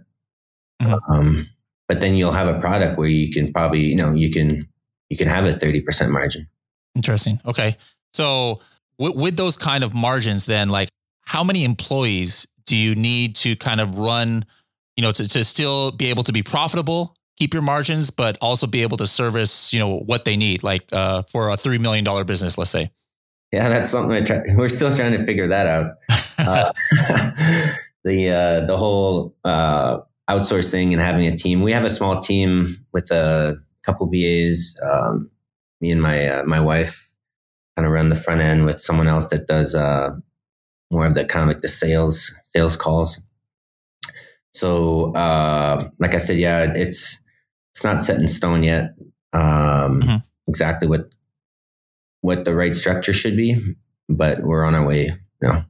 Mm-hmm. 0.82 1.14
Um, 1.14 1.50
but 1.88 2.02
then 2.02 2.16
you'll 2.16 2.32
have 2.32 2.48
a 2.48 2.60
product 2.60 2.98
where 2.98 3.08
you 3.08 3.32
can 3.32 3.52
probably, 3.54 3.82
you 3.82 3.96
know, 3.96 4.14
you 4.14 4.30
can 4.30 4.68
you 5.10 5.18
can 5.18 5.28
have 5.28 5.46
a 5.46 5.54
30% 5.54 6.10
margin. 6.10 6.48
Interesting. 6.96 7.40
Okay. 7.46 7.78
So 8.14 8.62
with, 8.98 9.16
with 9.16 9.38
those 9.38 9.58
kind 9.58 9.84
of 9.84 9.94
margins, 9.94 10.46
then 10.46 10.70
like 10.70 10.90
how 11.26 11.44
many 11.44 11.64
employees 11.64 12.48
do 12.66 12.76
you 12.76 12.96
need 12.96 13.36
to 13.38 13.56
kind 13.56 13.82
of 13.82 14.00
run, 14.00 14.46
you 14.98 15.04
know, 15.04 15.12
to, 15.12 15.28
to 15.28 15.44
still 15.44 15.92
be 15.92 16.08
able 16.08 16.24
to 16.24 16.32
be 16.32 16.42
profitable, 16.42 17.16
keep 17.38 17.54
your 17.54 17.62
margins, 17.62 18.10
but 18.10 18.38
also 18.42 18.68
be 18.68 18.82
able 18.82 18.98
to 18.98 19.06
service, 19.06 19.74
you 19.74 19.80
know, 19.80 20.00
what 20.00 20.26
they 20.26 20.38
need, 20.38 20.64
like 20.64 20.84
uh, 20.92 21.22
for 21.24 21.50
a 21.50 21.54
$3 21.54 21.80
million 21.80 22.26
business, 22.26 22.58
let's 22.58 22.72
say. 22.72 22.92
Yeah, 23.52 23.70
that's 23.70 23.92
something 23.92 24.16
I 24.16 24.22
try. 24.22 24.42
We're 24.56 24.68
still 24.68 24.96
trying 24.96 25.12
to 25.12 25.24
figure 25.24 25.48
that 25.50 25.68
out. 25.68 25.92
Uh, 26.40 26.72
the, 28.04 28.30
uh, 28.32 28.66
the 28.66 28.78
whole, 28.78 29.36
uh, 29.44 30.00
outsourcing 30.30 30.92
and 30.92 31.02
having 31.02 31.26
a 31.28 31.36
team. 31.36 31.62
We 31.62 31.72
have 31.72 31.84
a 31.84 31.90
small 31.90 32.22
team 32.22 32.86
with 32.94 33.12
a 33.12 33.58
couple 33.84 34.10
VAs. 34.10 34.76
Um, 34.82 35.30
me 35.82 35.92
and 35.92 36.02
my 36.02 36.28
uh, 36.28 36.44
my 36.44 36.60
wife 36.60 37.12
kind 37.76 37.86
of 37.86 37.92
run 37.92 38.10
the 38.10 38.16
front 38.16 38.42
end 38.42 38.66
with 38.66 38.80
someone 38.80 39.08
else 39.08 39.28
that 39.28 39.48
does 39.48 39.76
uh, 39.76 40.12
more 40.92 41.06
of 41.06 41.14
the 41.14 41.26
kind 41.26 41.44
of 41.44 41.48
like 41.50 41.62
the 41.62 41.68
sales 41.68 42.34
sales 42.44 42.78
calls. 42.78 43.22
So, 44.54 45.14
uh, 45.14 45.90
like 46.00 46.14
I 46.14 46.20
said, 46.20 46.38
yeah, 46.38 46.72
it's 46.74 47.20
it's 47.74 47.84
not 47.84 48.02
set 48.02 48.20
in 48.20 48.28
stone 48.28 48.64
yet. 48.64 48.96
Um, 49.34 50.02
mm-hmm. 50.02 50.16
Exactly 50.48 50.88
what 50.88 51.10
what 52.22 52.46
the 52.46 52.56
right 52.56 52.76
structure 52.76 53.14
should 53.14 53.36
be, 53.36 53.76
but 54.08 54.44
we're 54.44 54.64
on 54.64 54.76
our 54.76 54.86
way. 54.86 55.10
You 55.42 55.48
know, 55.48 55.64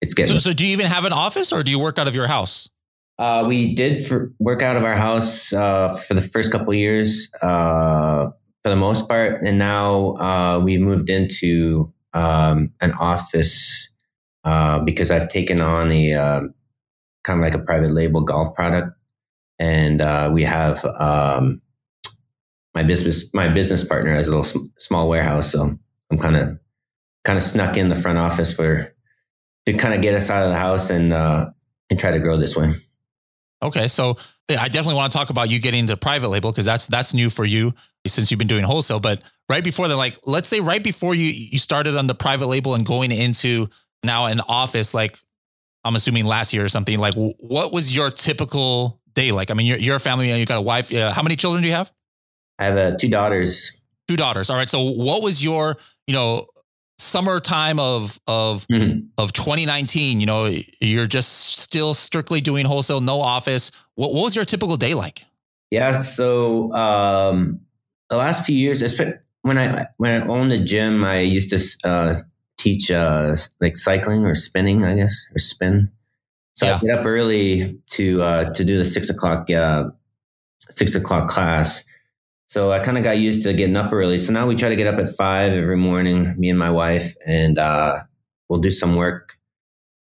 it's 0.00 0.14
getting. 0.14 0.38
So, 0.38 0.50
so 0.50 0.52
do 0.54 0.64
you 0.64 0.72
even 0.72 0.86
have 0.86 1.04
an 1.04 1.12
office, 1.12 1.52
or 1.52 1.62
do 1.62 1.70
you 1.70 1.78
work 1.78 1.98
out 1.98 2.08
of 2.08 2.14
your 2.14 2.28
house? 2.28 2.70
Uh, 3.18 3.44
we 3.48 3.74
did 3.74 3.98
work 4.38 4.62
out 4.62 4.76
of 4.76 4.84
our 4.84 4.94
house 4.94 5.52
uh, 5.52 5.94
for 5.94 6.14
the 6.14 6.20
first 6.20 6.52
couple 6.52 6.72
years, 6.74 7.30
uh, 7.40 8.28
for 8.62 8.70
the 8.70 8.76
most 8.76 9.08
part, 9.08 9.42
and 9.42 9.58
now 9.58 10.16
uh, 10.16 10.60
we 10.62 10.76
moved 10.76 11.08
into 11.08 11.92
um, 12.12 12.70
an 12.80 12.92
office 12.92 13.88
uh, 14.44 14.80
because 14.80 15.10
I've 15.10 15.28
taken 15.28 15.60
on 15.60 15.90
a 15.90 16.12
um, 16.12 16.54
kind 17.24 17.38
of 17.38 17.44
like 17.44 17.54
a 17.54 17.64
private 17.64 17.90
label 17.90 18.20
golf 18.20 18.54
product, 18.54 18.88
and 19.58 20.02
uh, 20.02 20.28
we 20.30 20.42
have 20.42 20.84
um, 20.84 21.62
my 22.74 22.82
business 22.82 23.24
my 23.32 23.48
business 23.48 23.82
partner 23.82 24.12
has 24.12 24.28
a 24.28 24.36
little 24.36 24.62
small 24.78 25.08
warehouse, 25.08 25.52
so 25.52 25.78
I'm 26.10 26.18
kind 26.18 26.36
of 26.36 26.58
kind 27.24 27.38
of 27.38 27.42
snuck 27.42 27.78
in 27.78 27.88
the 27.88 27.94
front 27.94 28.18
office 28.18 28.52
for 28.52 28.94
to 29.64 29.72
kind 29.72 29.94
of 29.94 30.02
get 30.02 30.14
us 30.14 30.28
out 30.28 30.42
of 30.42 30.50
the 30.50 30.58
house 30.58 30.90
and 30.90 31.14
and 31.14 31.98
try 31.98 32.10
to 32.10 32.20
grow 32.20 32.36
this 32.36 32.54
way. 32.54 32.74
Okay, 33.62 33.88
so 33.88 34.16
I 34.50 34.68
definitely 34.68 34.94
want 34.94 35.12
to 35.12 35.18
talk 35.18 35.30
about 35.30 35.50
you 35.50 35.58
getting 35.58 35.80
into 35.80 35.96
private 35.96 36.28
label 36.28 36.52
because 36.52 36.64
that's 36.64 36.86
that's 36.86 37.14
new 37.14 37.30
for 37.30 37.44
you 37.44 37.74
since 38.06 38.30
you've 38.30 38.38
been 38.38 38.46
doing 38.46 38.64
wholesale. 38.64 39.00
But 39.00 39.22
right 39.48 39.64
before 39.64 39.88
that, 39.88 39.96
like 39.96 40.18
let's 40.24 40.48
say 40.48 40.60
right 40.60 40.82
before 40.82 41.14
you 41.14 41.26
you 41.26 41.58
started 41.58 41.96
on 41.96 42.06
the 42.06 42.14
private 42.14 42.46
label 42.46 42.74
and 42.74 42.84
going 42.84 43.12
into 43.12 43.68
now 44.04 44.26
an 44.26 44.40
office, 44.40 44.94
like 44.94 45.16
I'm 45.84 45.94
assuming 45.94 46.24
last 46.24 46.52
year 46.52 46.64
or 46.64 46.68
something. 46.68 46.98
Like, 46.98 47.14
what 47.14 47.72
was 47.72 47.94
your 47.94 48.10
typical 48.10 49.00
day 49.14 49.32
like? 49.32 49.50
I 49.50 49.54
mean, 49.54 49.66
you're 49.66 49.78
you're 49.78 49.96
a 49.96 50.00
family, 50.00 50.36
you 50.36 50.46
got 50.46 50.58
a 50.58 50.62
wife. 50.62 50.92
Uh, 50.92 51.12
how 51.12 51.22
many 51.22 51.36
children 51.36 51.62
do 51.62 51.68
you 51.68 51.74
have? 51.74 51.92
I 52.58 52.64
have 52.64 52.76
uh, 52.76 52.96
two 52.96 53.08
daughters. 53.08 53.72
Two 54.08 54.16
daughters. 54.16 54.50
All 54.50 54.56
right. 54.56 54.68
So, 54.68 54.82
what 54.82 55.22
was 55.22 55.42
your 55.42 55.76
you 56.06 56.14
know 56.14 56.46
summertime 56.98 57.78
of 57.78 58.18
of 58.26 58.66
mm-hmm. 58.68 59.00
of 59.18 59.32
2019 59.32 60.18
you 60.18 60.26
know 60.26 60.50
you're 60.80 61.06
just 61.06 61.58
still 61.58 61.92
strictly 61.92 62.40
doing 62.40 62.64
wholesale 62.64 63.00
no 63.00 63.20
office 63.20 63.70
what, 63.96 64.14
what 64.14 64.22
was 64.22 64.34
your 64.34 64.46
typical 64.46 64.76
day 64.76 64.94
like 64.94 65.24
yeah 65.70 65.98
so 65.98 66.72
um 66.72 67.60
the 68.08 68.16
last 68.16 68.46
few 68.46 68.56
years 68.56 68.82
when 69.42 69.58
i 69.58 69.86
when 69.98 70.22
i 70.22 70.26
owned 70.26 70.50
the 70.50 70.58
gym 70.58 71.04
i 71.04 71.18
used 71.18 71.50
to 71.50 71.88
uh 71.88 72.14
teach 72.56 72.90
uh 72.90 73.36
like 73.60 73.76
cycling 73.76 74.24
or 74.24 74.34
spinning 74.34 74.82
i 74.82 74.94
guess 74.94 75.26
or 75.34 75.38
spin 75.38 75.90
so 76.54 76.64
yeah. 76.64 76.76
i 76.76 76.78
get 76.78 76.98
up 76.98 77.04
early 77.04 77.78
to 77.90 78.22
uh 78.22 78.50
to 78.54 78.64
do 78.64 78.78
the 78.78 78.86
six 78.86 79.10
o'clock 79.10 79.50
uh 79.50 79.84
six 80.70 80.94
o'clock 80.94 81.28
class 81.28 81.84
so 82.48 82.72
I 82.72 82.78
kind 82.78 82.96
of 82.96 83.04
got 83.04 83.18
used 83.18 83.42
to 83.42 83.52
getting 83.52 83.76
up 83.76 83.92
early. 83.92 84.18
So 84.18 84.32
now 84.32 84.46
we 84.46 84.54
try 84.54 84.68
to 84.68 84.76
get 84.76 84.86
up 84.86 85.00
at 85.00 85.10
five 85.10 85.52
every 85.52 85.76
morning, 85.76 86.34
me 86.38 86.48
and 86.48 86.58
my 86.58 86.70
wife, 86.70 87.14
and 87.26 87.58
uh, 87.58 87.98
we'll 88.48 88.60
do 88.60 88.70
some 88.70 88.94
work. 88.94 89.36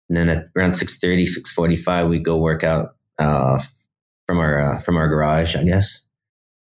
And 0.09 0.17
then 0.17 0.29
at 0.29 0.49
around 0.55 0.71
6.30, 0.71 1.23
6.45, 1.23 2.09
we 2.09 2.19
go 2.19 2.37
work 2.37 2.63
out 2.63 2.95
uh, 3.17 3.59
from 4.27 4.39
our 4.39 4.59
uh, 4.59 4.79
from 4.81 4.97
our 4.97 5.07
garage, 5.07 5.55
I 5.55 5.63
guess. 5.63 6.01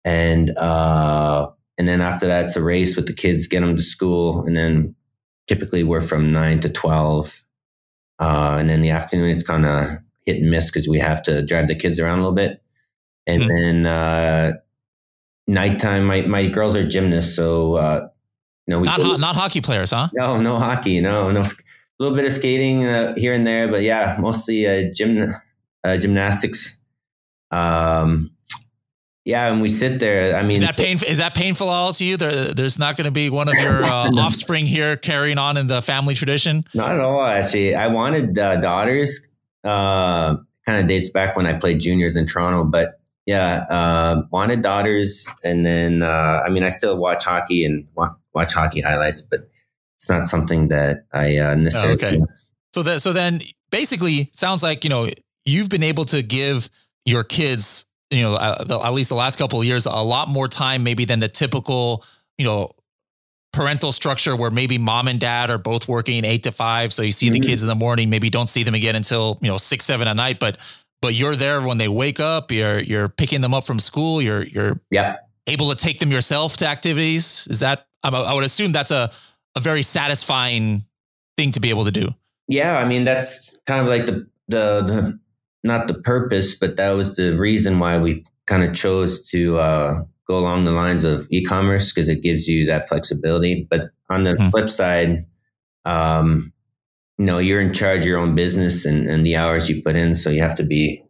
And 0.06 0.58
uh, 0.58 1.50
and 1.78 1.88
then 1.88 2.02
after 2.02 2.28
that, 2.28 2.46
it's 2.46 2.56
a 2.56 2.64
race 2.64 2.96
with 2.96 3.08
the 3.08 3.14
kids, 3.14 3.48
get 3.48 3.60
them 3.60 3.76
to 3.76 3.84
school, 3.84 4.46
and 4.46 4.56
then 4.56 4.96
typically 5.48 5.84
we're 5.84 6.02
from 6.02 6.32
nine 6.32 6.60
to 6.62 6.70
twelve. 6.70 7.44
Uh, 8.20 8.56
and 8.58 8.70
then 8.70 8.82
the 8.82 8.90
afternoon, 8.90 9.30
it's 9.30 9.44
kind 9.44 9.66
of 9.66 9.90
hit 10.26 10.38
and 10.38 10.50
miss 10.50 10.72
because 10.72 10.88
we 10.88 10.98
have 10.98 11.22
to 11.24 11.42
drive 11.44 11.68
the 11.68 11.76
kids 11.76 12.00
around 12.00 12.20
a 12.20 12.22
little 12.22 12.36
bit. 12.36 12.64
And 13.28 13.44
mm-hmm. 13.44 13.62
then 13.62 13.86
uh, 13.86 14.54
nighttime. 15.48 16.06
My 16.06 16.22
my 16.22 16.48
girls 16.48 16.76
are 16.76 16.84
gymnasts, 16.84 17.36
so 17.36 17.76
uh, 17.76 18.08
you 18.66 18.74
know, 18.74 18.80
we 18.80 18.86
not 18.86 19.02
ho- 19.02 19.18
not 19.18 19.36
hockey 19.36 19.62
players, 19.62 19.92
huh? 19.92 20.10
No, 20.14 20.40
no 20.40 20.60
hockey. 20.60 21.02
No, 21.02 21.32
no. 21.32 21.42
A 21.42 22.04
little 22.04 22.16
bit 22.16 22.26
of 22.26 22.32
skating 22.32 22.86
uh, 22.86 23.16
here 23.16 23.34
and 23.34 23.48
there, 23.48 23.68
but 23.68 23.82
yeah, 23.82 24.18
mostly 24.20 24.68
uh, 24.68 24.92
gym 24.94 25.34
uh, 25.84 25.98
gymnastics. 25.98 26.78
Um, 27.50 28.32
yeah, 29.26 29.52
and 29.52 29.62
we 29.62 29.68
sit 29.68 30.00
there. 30.00 30.38
I 30.38 30.44
mean, 30.44 30.52
is 30.52 30.62
that 30.62 30.78
painful? 30.78 31.08
Is 31.08 31.18
that 31.18 31.34
painful 31.34 31.70
all 31.70 31.92
to 31.94 32.04
you? 32.06 32.18
There, 32.18 32.54
there's 32.54 32.78
not 32.78 32.98
going 32.98 33.06
to 33.06 33.12
be 33.12 33.30
one 33.30 33.48
of 33.50 33.56
your 33.56 33.84
uh, 33.84 34.12
offspring 34.18 34.66
here 34.66 34.96
carrying 34.96 35.38
on 35.38 35.58
in 35.58 35.68
the 35.68 35.82
family 35.82 36.14
tradition. 36.14 36.64
Not 36.74 36.92
at 36.92 37.02
all. 37.02 37.26
Actually, 37.26 37.76
I 37.76 37.88
wanted 37.88 38.38
uh, 38.38 38.58
daughters. 38.58 39.28
Uh, 39.64 40.38
kind 40.68 40.82
of 40.82 40.88
dates 40.88 41.10
back 41.10 41.36
when 41.36 41.48
I 41.48 41.54
played 41.54 41.80
juniors 41.80 42.16
in 42.16 42.26
Toronto, 42.26 42.64
but 42.66 42.97
yeah, 43.28 43.66
uh, 43.70 44.24
wanted 44.32 44.62
daughters, 44.62 45.28
and 45.44 45.66
then 45.66 46.02
uh, 46.02 46.42
I 46.46 46.50
mean, 46.50 46.64
I 46.64 46.70
still 46.70 46.98
watch 46.98 47.26
hockey 47.26 47.66
and 47.66 47.86
wa- 47.94 48.16
watch 48.34 48.54
hockey 48.54 48.80
highlights, 48.80 49.22
but 49.22 49.50
it's 49.98 50.08
not 50.08 50.26
something 50.26 50.70
that 50.70 51.06
I 51.12 51.38
uh, 51.38 51.56
necessarily. 51.56 52.00
Oh, 52.02 52.08
okay. 52.08 52.22
So 52.74 52.84
that 52.84 53.02
so 53.02 53.12
then 53.12 53.42
basically 53.70 54.30
sounds 54.34 54.64
like 54.64 54.86
you 54.86 54.90
know 54.90 55.10
you've 55.46 55.70
been 55.70 55.84
able 55.84 56.06
to 56.06 56.22
give 56.22 56.70
your 57.06 57.26
kids 57.26 57.86
you 58.12 58.24
know 58.24 58.36
uh, 58.36 58.64
the, 58.64 58.80
at 58.80 58.94
least 58.94 59.10
the 59.10 59.16
last 59.16 59.38
couple 59.38 59.60
of 59.60 59.66
years 59.66 59.86
a 59.86 59.92
lot 59.92 60.30
more 60.30 60.48
time 60.48 60.84
maybe 60.84 61.04
than 61.04 61.20
the 61.20 61.28
typical 61.28 62.06
you 62.38 62.46
know 62.46 62.72
parental 63.52 63.92
structure 63.92 64.36
where 64.36 64.52
maybe 64.52 64.78
mom 64.78 65.08
and 65.08 65.20
dad 65.20 65.50
are 65.50 65.58
both 65.58 65.88
working 65.88 66.24
eight 66.24 66.44
to 66.44 66.52
five 66.52 66.94
so 66.94 67.02
you 67.02 67.12
see 67.12 67.28
mm-hmm. 67.28 67.34
the 67.34 67.40
kids 67.40 67.64
in 67.64 67.68
the 67.68 67.76
morning 67.76 68.10
maybe 68.10 68.30
don't 68.30 68.48
see 68.48 68.64
them 68.64 68.76
again 68.76 68.96
until 68.96 69.38
you 69.42 69.50
know 69.50 69.58
six 69.58 69.84
seven 69.84 70.08
at 70.08 70.16
night 70.16 70.40
but 70.40 70.58
but 71.02 71.14
you're 71.14 71.36
there 71.36 71.62
when 71.62 71.78
they 71.78 71.88
wake 71.88 72.20
up. 72.20 72.52
You're 72.52 72.80
you're 72.80 73.08
picking 73.08 73.42
them 73.42 73.54
up 73.54 73.66
from 73.66 73.80
school. 73.80 74.22
You're 74.22 74.44
you're 74.44 74.80
yeah 74.92 75.18
able 75.48 75.70
to 75.70 75.76
take 75.76 76.00
them 76.00 76.12
yourself 76.12 76.58
to 76.58 76.68
activities. 76.68 77.48
Is 77.50 77.60
that 77.62 77.88
I 78.04 78.34
would 78.34 78.44
assume 78.44 78.72
that's 78.72 78.92
a 78.92 79.10
a 79.56 79.60
very 79.60 79.82
satisfying 79.82 80.86
thing 81.38 81.52
to 81.52 81.60
be 81.60 81.70
able 81.70 81.86
to 81.86 81.92
do. 81.92 82.10
Yeah, 82.48 82.78
I 82.78 82.86
mean 82.86 83.04
that's 83.04 83.56
kind 83.66 83.82
of 83.82 83.88
like 83.88 84.06
the 84.06 84.28
the, 84.48 84.84
the 84.84 85.20
not 85.64 85.88
the 85.88 85.96
purpose, 85.96 86.56
but 86.56 86.78
that 86.78 86.92
was 86.92 87.16
the 87.16 87.38
reason 87.38 87.80
why 87.80 87.98
we 87.98 88.24
kind 88.46 88.64
of 88.64 88.74
chose 88.74 89.22
to 89.30 89.58
uh, 89.58 90.02
go 90.28 90.38
along 90.38 90.66
the 90.66 90.72
lines 90.72 91.04
of 91.04 91.28
e-commerce 91.30 91.92
because 91.92 92.10
it 92.10 92.22
gives 92.22 92.48
you 92.48 92.66
that 92.68 92.88
flexibility. 92.88 93.68
But 93.70 93.90
on 94.10 94.24
the 94.24 94.34
mm-hmm. 94.34 94.50
flip 94.50 94.70
side, 94.70 95.26
um, 95.86 96.54
you 97.18 97.26
know 97.26 97.40
you're 97.40 97.62
in 97.62 97.74
charge 97.74 98.02
of 98.02 98.06
your 98.06 98.20
own 98.20 98.36
business 98.36 98.86
and, 98.86 99.08
and 99.08 99.26
the 99.26 99.36
hours 99.36 99.70
you 99.70 99.82
put 99.82 99.96
in 99.96 100.16
so 100.16 100.30
you 100.30 100.42
have 100.42 100.56
to 100.56 100.64
be 100.64 101.04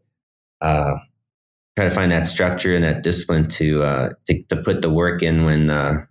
uh, 0.61 0.95
try 1.75 1.85
to 1.85 1.91
find 1.91 2.11
that 2.11 2.25
structure 2.25 2.75
and 2.75 2.83
that 2.83 3.03
discipline 3.03 3.47
to 3.47 3.83
uh, 3.83 4.09
to, 4.25 4.41
to, 4.43 4.55
put 4.55 4.81
the 4.81 4.89
work 4.89 5.21
in 5.21 5.43
when 5.43 5.69
uh, 5.69 6.05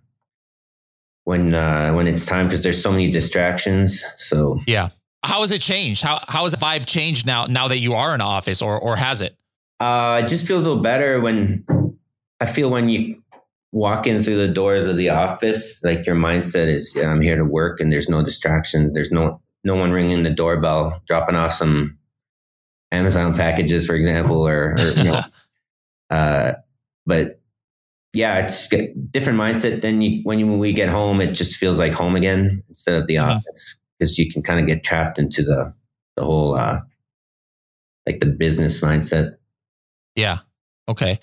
when 1.25 1.53
uh, 1.53 1.91
when 1.91 2.07
it's 2.07 2.25
time 2.25 2.47
because 2.47 2.63
there's 2.63 2.81
so 2.81 2.91
many 2.91 3.11
distractions 3.11 4.03
so. 4.15 4.61
Yeah. 4.65 4.89
How 5.23 5.41
has 5.41 5.51
it 5.51 5.59
changed? 5.59 6.03
How 6.03 6.19
how 6.27 6.43
has 6.43 6.53
the 6.53 6.57
vibe 6.57 6.85
changed 6.85 7.25
now 7.25 7.47
now 7.47 7.67
that 7.67 7.79
you 7.79 7.93
are 7.93 8.15
in 8.15 8.21
office 8.21 8.61
or 8.61 8.79
or 8.79 8.95
has 8.95 9.21
it? 9.21 9.35
Uh 9.79 10.21
it 10.23 10.29
just 10.29 10.47
feels 10.47 10.63
a 10.63 10.69
little 10.69 10.81
better 10.81 11.19
when 11.19 11.65
i 12.39 12.45
feel 12.45 12.69
when 12.69 12.89
you 12.89 13.15
walk 13.71 14.07
in 14.07 14.21
through 14.21 14.37
the 14.37 14.47
doors 14.47 14.87
of 14.87 14.97
the 14.97 15.09
office 15.09 15.81
like 15.83 16.05
your 16.05 16.15
mindset 16.15 16.67
is 16.67 16.93
yeah, 16.95 17.09
i'm 17.09 17.21
here 17.21 17.35
to 17.35 17.45
work 17.45 17.79
and 17.79 17.91
there's 17.91 18.09
no 18.09 18.23
distractions 18.23 18.91
there's 18.93 19.11
no 19.11 19.39
no 19.67 19.75
one 19.75 19.91
ringing 19.91 20.23
the 20.23 20.29
doorbell, 20.29 21.01
dropping 21.05 21.35
off 21.35 21.51
some 21.51 21.97
Amazon 22.91 23.35
packages, 23.35 23.85
for 23.85 23.95
example, 23.95 24.47
or, 24.47 24.75
or 24.79 24.89
you 24.95 25.03
know, 25.03 25.21
uh, 26.09 26.53
but 27.05 27.41
yeah, 28.13 28.39
it's 28.39 28.71
a 28.73 28.93
different 29.11 29.37
mindset 29.37 29.81
than 29.81 29.99
you, 29.99 30.21
when 30.23 30.39
you, 30.39 30.47
when 30.47 30.57
we 30.57 30.71
get 30.71 30.89
home, 30.89 31.19
it 31.19 31.33
just 31.33 31.57
feels 31.57 31.77
like 31.77 31.93
home 31.93 32.15
again 32.15 32.63
instead 32.69 32.95
of 32.95 33.07
the 33.07 33.17
uh-huh. 33.17 33.33
office 33.33 33.75
because 33.99 34.17
you 34.17 34.31
can 34.31 34.41
kind 34.41 34.61
of 34.61 34.65
get 34.65 34.83
trapped 34.85 35.19
into 35.19 35.43
the, 35.43 35.73
the 36.15 36.23
whole, 36.23 36.57
uh, 36.57 36.79
like 38.05 38.21
the 38.21 38.25
business 38.25 38.79
mindset. 38.79 39.35
Yeah. 40.15 40.37
Okay. 40.87 41.19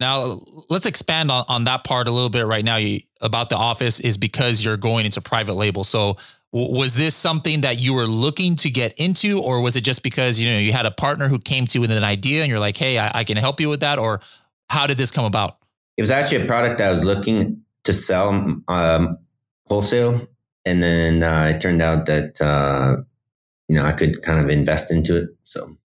Now 0.00 0.38
let's 0.68 0.86
expand 0.86 1.30
on, 1.30 1.46
on 1.48 1.64
that 1.64 1.82
part 1.82 2.08
a 2.08 2.10
little 2.10 2.28
bit 2.28 2.46
right 2.46 2.64
now 2.64 2.76
you, 2.76 3.00
about 3.22 3.48
the 3.48 3.56
office 3.56 4.00
is 4.00 4.18
because 4.18 4.62
you're 4.62 4.76
going 4.76 5.06
into 5.06 5.22
private 5.22 5.54
label. 5.54 5.82
So 5.82 6.18
was 6.52 6.94
this 6.94 7.14
something 7.14 7.60
that 7.60 7.78
you 7.78 7.92
were 7.92 8.06
looking 8.06 8.56
to 8.56 8.70
get 8.70 8.94
into, 8.94 9.40
or 9.40 9.60
was 9.60 9.76
it 9.76 9.82
just 9.82 10.02
because 10.02 10.40
you 10.40 10.50
know 10.50 10.58
you 10.58 10.72
had 10.72 10.86
a 10.86 10.90
partner 10.90 11.28
who 11.28 11.38
came 11.38 11.66
to 11.66 11.78
you 11.78 11.80
with 11.80 11.90
an 11.90 12.04
idea 12.04 12.42
and 12.42 12.50
you're 12.50 12.60
like, 12.60 12.76
"Hey, 12.76 12.98
I, 12.98 13.20
I 13.20 13.24
can 13.24 13.36
help 13.36 13.60
you 13.60 13.68
with 13.68 13.80
that," 13.80 13.98
or 13.98 14.20
how 14.70 14.86
did 14.86 14.96
this 14.96 15.10
come 15.10 15.24
about? 15.24 15.58
It 15.96 16.02
was 16.02 16.10
actually 16.10 16.44
a 16.44 16.46
product 16.46 16.80
I 16.80 16.90
was 16.90 17.04
looking 17.04 17.62
to 17.84 17.92
sell 17.92 18.28
um, 18.68 19.18
wholesale, 19.66 20.26
and 20.64 20.82
then 20.82 21.22
uh, 21.22 21.52
it 21.54 21.60
turned 21.60 21.82
out 21.82 22.06
that 22.06 22.40
uh, 22.40 22.96
you 23.68 23.76
know 23.76 23.84
I 23.84 23.92
could 23.92 24.22
kind 24.22 24.40
of 24.40 24.48
invest 24.48 24.90
into 24.90 25.16
it. 25.16 25.28
So, 25.44 25.76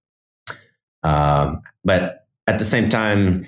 um, 1.04 1.62
but 1.84 2.28
at 2.48 2.58
the 2.58 2.66
same 2.66 2.90
time, 2.90 3.46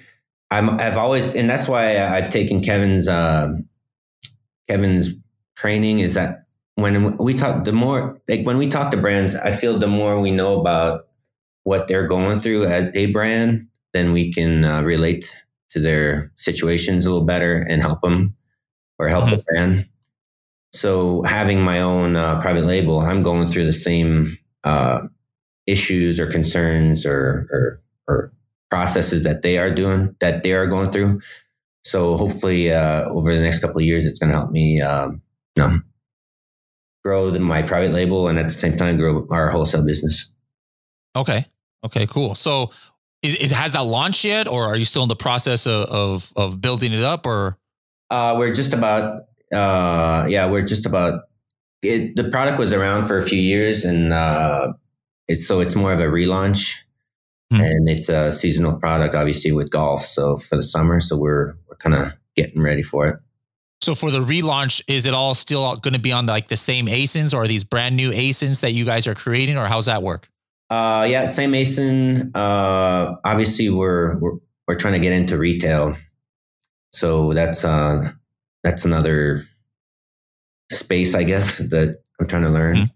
I'm 0.51 0.69
I've 0.81 0.97
always, 0.97 1.33
and 1.33 1.49
that's 1.49 1.69
why 1.69 1.97
I've 1.97 2.29
taken 2.29 2.61
Kevin's 2.61 3.07
uh, 3.07 3.53
Kevin's 4.67 5.11
training 5.55 5.99
is 5.99 6.13
that 6.15 6.44
when 6.75 7.17
we 7.17 7.33
talk, 7.33 7.63
the 7.63 7.73
more 7.73 8.21
like 8.27 8.43
when 8.43 8.57
we 8.57 8.67
talk 8.67 8.91
to 8.91 8.97
brands, 8.97 9.35
I 9.35 9.51
feel 9.51 9.77
the 9.77 9.87
more 9.87 10.19
we 10.19 10.31
know 10.31 10.59
about 10.59 11.07
what 11.63 11.87
they're 11.87 12.07
going 12.07 12.41
through 12.41 12.65
as 12.65 12.89
a 12.93 13.07
brand, 13.07 13.67
then 13.93 14.11
we 14.11 14.31
can 14.31 14.65
uh, 14.65 14.81
relate 14.83 15.33
to 15.71 15.79
their 15.79 16.31
situations 16.35 17.05
a 17.05 17.09
little 17.09 17.25
better 17.25 17.65
and 17.67 17.81
help 17.81 18.01
them 18.01 18.35
or 18.99 19.07
help 19.07 19.25
mm-hmm. 19.25 19.35
the 19.35 19.43
brand. 19.43 19.89
So 20.73 21.23
having 21.23 21.61
my 21.61 21.79
own 21.79 22.17
uh, 22.17 22.39
private 22.41 22.65
label, 22.65 22.99
I'm 22.99 23.21
going 23.21 23.47
through 23.47 23.65
the 23.65 23.73
same 23.73 24.37
uh, 24.65 25.01
issues 25.65 26.19
or 26.19 26.27
concerns 26.27 27.05
or, 27.05 27.47
or, 27.51 27.81
or 28.07 28.33
processes 28.69 29.23
that 29.23 29.41
they 29.41 29.57
are 29.57 29.71
doing 29.71 30.15
that 30.19 30.43
they 30.43 30.51
are 30.51 30.67
going 30.67 30.91
through. 30.91 31.21
So 31.85 32.17
hopefully, 32.17 32.73
uh, 32.73 33.05
over 33.09 33.33
the 33.33 33.41
next 33.41 33.59
couple 33.59 33.77
of 33.77 33.85
years, 33.85 34.05
it's 34.05 34.19
going 34.19 34.31
to 34.31 34.37
help 34.37 34.51
me. 34.51 34.81
Um, 34.81 35.21
you 35.55 35.63
know, 35.63 35.79
grow 37.05 37.29
the, 37.29 37.39
my 37.39 37.61
private 37.61 37.91
label 37.91 38.27
and 38.27 38.39
at 38.39 38.47
the 38.47 38.53
same 38.53 38.75
time 38.75 38.97
grow 38.97 39.27
our 39.29 39.51
wholesale 39.51 39.83
business. 39.83 40.27
Okay. 41.15 41.45
Okay, 41.85 42.07
cool. 42.07 42.33
So 42.33 42.71
is, 43.21 43.35
is 43.35 43.51
has 43.51 43.73
that 43.73 43.85
launched 43.85 44.23
yet, 44.23 44.47
or 44.47 44.63
are 44.65 44.75
you 44.75 44.85
still 44.85 45.03
in 45.03 45.09
the 45.09 45.15
process 45.15 45.67
of 45.67 45.85
of, 45.85 46.33
of 46.35 46.59
building 46.61 46.93
it 46.93 47.03
up? 47.03 47.27
Or 47.27 47.59
uh, 48.09 48.35
we're 48.37 48.53
just 48.53 48.73
about 48.73 49.25
uh, 49.53 50.25
yeah, 50.27 50.47
we're 50.47 50.63
just 50.63 50.87
about 50.87 51.21
it. 51.83 52.15
The 52.15 52.23
product 52.25 52.57
was 52.57 52.73
around 52.73 53.05
for 53.05 53.17
a 53.17 53.21
few 53.21 53.39
years, 53.39 53.85
and 53.85 54.11
uh, 54.11 54.73
it's 55.27 55.47
so 55.47 55.59
it's 55.59 55.75
more 55.75 55.93
of 55.93 55.99
a 55.99 56.07
relaunch, 56.07 56.73
hmm. 57.51 57.61
and 57.61 57.87
it's 57.87 58.09
a 58.09 58.31
seasonal 58.31 58.79
product, 58.79 59.13
obviously 59.13 59.51
with 59.51 59.69
golf. 59.69 60.01
So 60.01 60.37
for 60.37 60.55
the 60.55 60.63
summer, 60.63 60.99
so 60.99 61.15
we're 61.17 61.53
we're 61.69 61.77
kind 61.77 61.95
of 61.95 62.13
getting 62.35 62.61
ready 62.61 62.81
for 62.81 63.07
it. 63.07 63.19
So 63.85 63.93
for 63.93 64.09
the 64.09 64.19
relaunch, 64.19 64.81
is 64.87 65.05
it 65.05 65.13
all 65.13 65.35
still 65.35 65.75
going 65.75 65.93
to 65.93 65.99
be 65.99 66.11
on 66.11 66.25
like 66.25 66.47
the 66.47 66.55
same 66.55 66.87
ASINs, 66.87 67.35
or 67.35 67.43
are 67.43 67.47
these 67.47 67.63
brand 67.63 67.95
new 67.95 68.09
ASINs 68.09 68.61
that 68.61 68.71
you 68.71 68.83
guys 68.83 69.05
are 69.05 69.13
creating, 69.13 69.59
or 69.59 69.67
how's 69.67 69.85
that 69.85 70.01
work? 70.01 70.27
Uh, 70.71 71.05
yeah, 71.07 71.29
same 71.29 71.51
ASIN. 71.51 72.35
Uh, 72.35 73.15
obviously, 73.23 73.69
we're, 73.69 74.17
we're 74.17 74.37
we're 74.67 74.73
trying 74.73 74.93
to 74.93 74.99
get 74.99 75.11
into 75.13 75.37
retail, 75.37 75.95
so 76.93 77.31
that's 77.33 77.63
uh 77.63 78.09
that's 78.63 78.85
another 78.85 79.47
space, 80.71 81.13
I 81.13 81.21
guess, 81.21 81.59
that 81.59 81.99
I'm 82.19 82.25
trying 82.25 82.41
to 82.41 82.49
learn. 82.49 82.89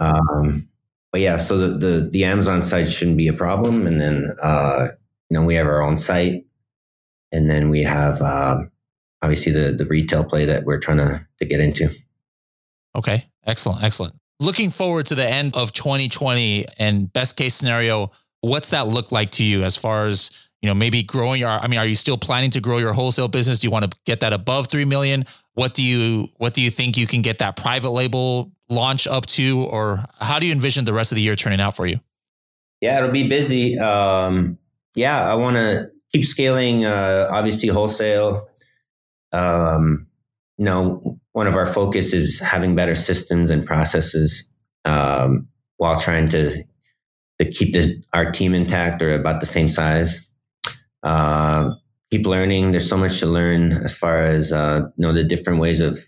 Mm-hmm. 0.00 0.06
Um, 0.06 0.68
but 1.12 1.20
yeah, 1.20 1.36
so 1.36 1.58
the, 1.58 1.76
the 1.76 2.08
the 2.10 2.24
Amazon 2.24 2.62
site 2.62 2.88
shouldn't 2.88 3.18
be 3.18 3.28
a 3.28 3.34
problem, 3.34 3.86
and 3.86 4.00
then 4.00 4.28
uh, 4.40 4.88
you 5.28 5.38
know 5.38 5.44
we 5.44 5.56
have 5.56 5.66
our 5.66 5.82
own 5.82 5.98
site, 5.98 6.46
and 7.32 7.50
then 7.50 7.68
we 7.68 7.82
have 7.82 8.22
uh, 8.22 8.60
obviously 9.22 9.52
the 9.52 9.72
the 9.72 9.86
retail 9.86 10.24
play 10.24 10.44
that 10.44 10.64
we're 10.64 10.78
trying 10.78 10.98
to 10.98 11.26
to 11.38 11.44
get 11.44 11.60
into. 11.60 11.90
Okay, 12.96 13.26
excellent, 13.46 13.82
excellent. 13.82 14.14
Looking 14.40 14.70
forward 14.70 15.06
to 15.06 15.14
the 15.14 15.26
end 15.26 15.56
of 15.56 15.72
2020 15.72 16.64
and 16.78 17.12
best 17.12 17.36
case 17.36 17.54
scenario, 17.54 18.12
what's 18.40 18.68
that 18.70 18.86
look 18.86 19.10
like 19.10 19.30
to 19.30 19.44
you 19.44 19.62
as 19.62 19.76
far 19.76 20.06
as 20.06 20.30
you 20.62 20.68
know 20.68 20.74
maybe 20.74 21.02
growing 21.02 21.40
your 21.40 21.48
i 21.48 21.66
mean 21.68 21.78
are 21.78 21.86
you 21.86 21.94
still 21.94 22.18
planning 22.18 22.50
to 22.50 22.60
grow 22.60 22.78
your 22.78 22.92
wholesale 22.92 23.28
business? 23.28 23.58
Do 23.58 23.66
you 23.66 23.70
want 23.70 23.90
to 23.90 23.96
get 24.04 24.20
that 24.20 24.32
above 24.32 24.68
3 24.68 24.84
million? 24.84 25.24
What 25.54 25.74
do 25.74 25.82
you 25.82 26.28
what 26.36 26.54
do 26.54 26.62
you 26.62 26.70
think 26.70 26.96
you 26.96 27.06
can 27.06 27.22
get 27.22 27.38
that 27.38 27.56
private 27.56 27.90
label 27.90 28.52
launch 28.68 29.06
up 29.06 29.26
to? 29.26 29.64
Or 29.64 30.04
how 30.18 30.38
do 30.38 30.46
you 30.46 30.52
envision 30.52 30.84
the 30.84 30.92
rest 30.92 31.10
of 31.12 31.16
the 31.16 31.22
year 31.22 31.36
turning 31.36 31.60
out 31.60 31.76
for 31.76 31.86
you? 31.86 32.00
Yeah 32.80 32.98
it'll 32.98 33.10
be 33.10 33.28
busy. 33.28 33.78
Um 33.78 34.58
yeah 34.94 35.30
i 35.30 35.34
want 35.34 35.56
to 35.56 35.90
keep 36.12 36.24
scaling 36.24 36.84
uh 36.84 37.28
obviously 37.30 37.68
wholesale 37.68 38.47
um 39.32 40.08
you 40.58 40.64
know, 40.64 41.18
one 41.32 41.46
of 41.46 41.54
our 41.54 41.66
focus 41.66 42.12
is 42.12 42.40
having 42.40 42.74
better 42.74 42.96
systems 42.96 43.50
and 43.50 43.64
processes 43.64 44.50
um, 44.84 45.46
while 45.76 45.98
trying 45.98 46.28
to 46.28 46.64
to 47.38 47.48
keep 47.48 47.72
this, 47.72 47.88
our 48.12 48.32
team 48.32 48.52
intact 48.52 49.00
or 49.00 49.14
about 49.14 49.38
the 49.38 49.46
same 49.46 49.68
size. 49.68 50.26
Uh, 51.04 51.70
keep 52.10 52.26
learning. 52.26 52.72
There's 52.72 52.88
so 52.88 52.96
much 52.96 53.20
to 53.20 53.26
learn 53.26 53.72
as 53.72 53.96
far 53.96 54.22
as 54.22 54.52
uh, 54.52 54.80
you 54.96 55.06
know 55.06 55.12
the 55.12 55.22
different 55.22 55.60
ways 55.60 55.80
of 55.80 56.00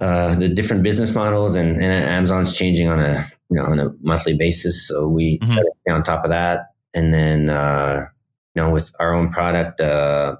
uh, 0.00 0.34
the 0.34 0.48
different 0.48 0.82
business 0.82 1.14
models, 1.14 1.54
and, 1.54 1.76
and, 1.76 1.82
Amazon's 1.82 2.56
changing 2.56 2.88
on 2.88 2.98
a 2.98 3.30
you 3.50 3.60
know 3.60 3.66
on 3.66 3.78
a 3.78 3.90
monthly 4.00 4.34
basis. 4.34 4.88
So 4.88 5.06
we 5.06 5.38
mm-hmm. 5.38 5.52
try 5.52 5.62
to 5.62 5.72
stay 5.82 5.92
on 5.92 6.02
top 6.02 6.24
of 6.24 6.30
that, 6.30 6.60
and 6.94 7.12
then 7.12 7.50
uh, 7.50 8.06
you 8.54 8.62
know 8.62 8.70
with 8.70 8.90
our 8.98 9.12
own 9.12 9.28
product 9.28 9.82
uh, 9.82 10.36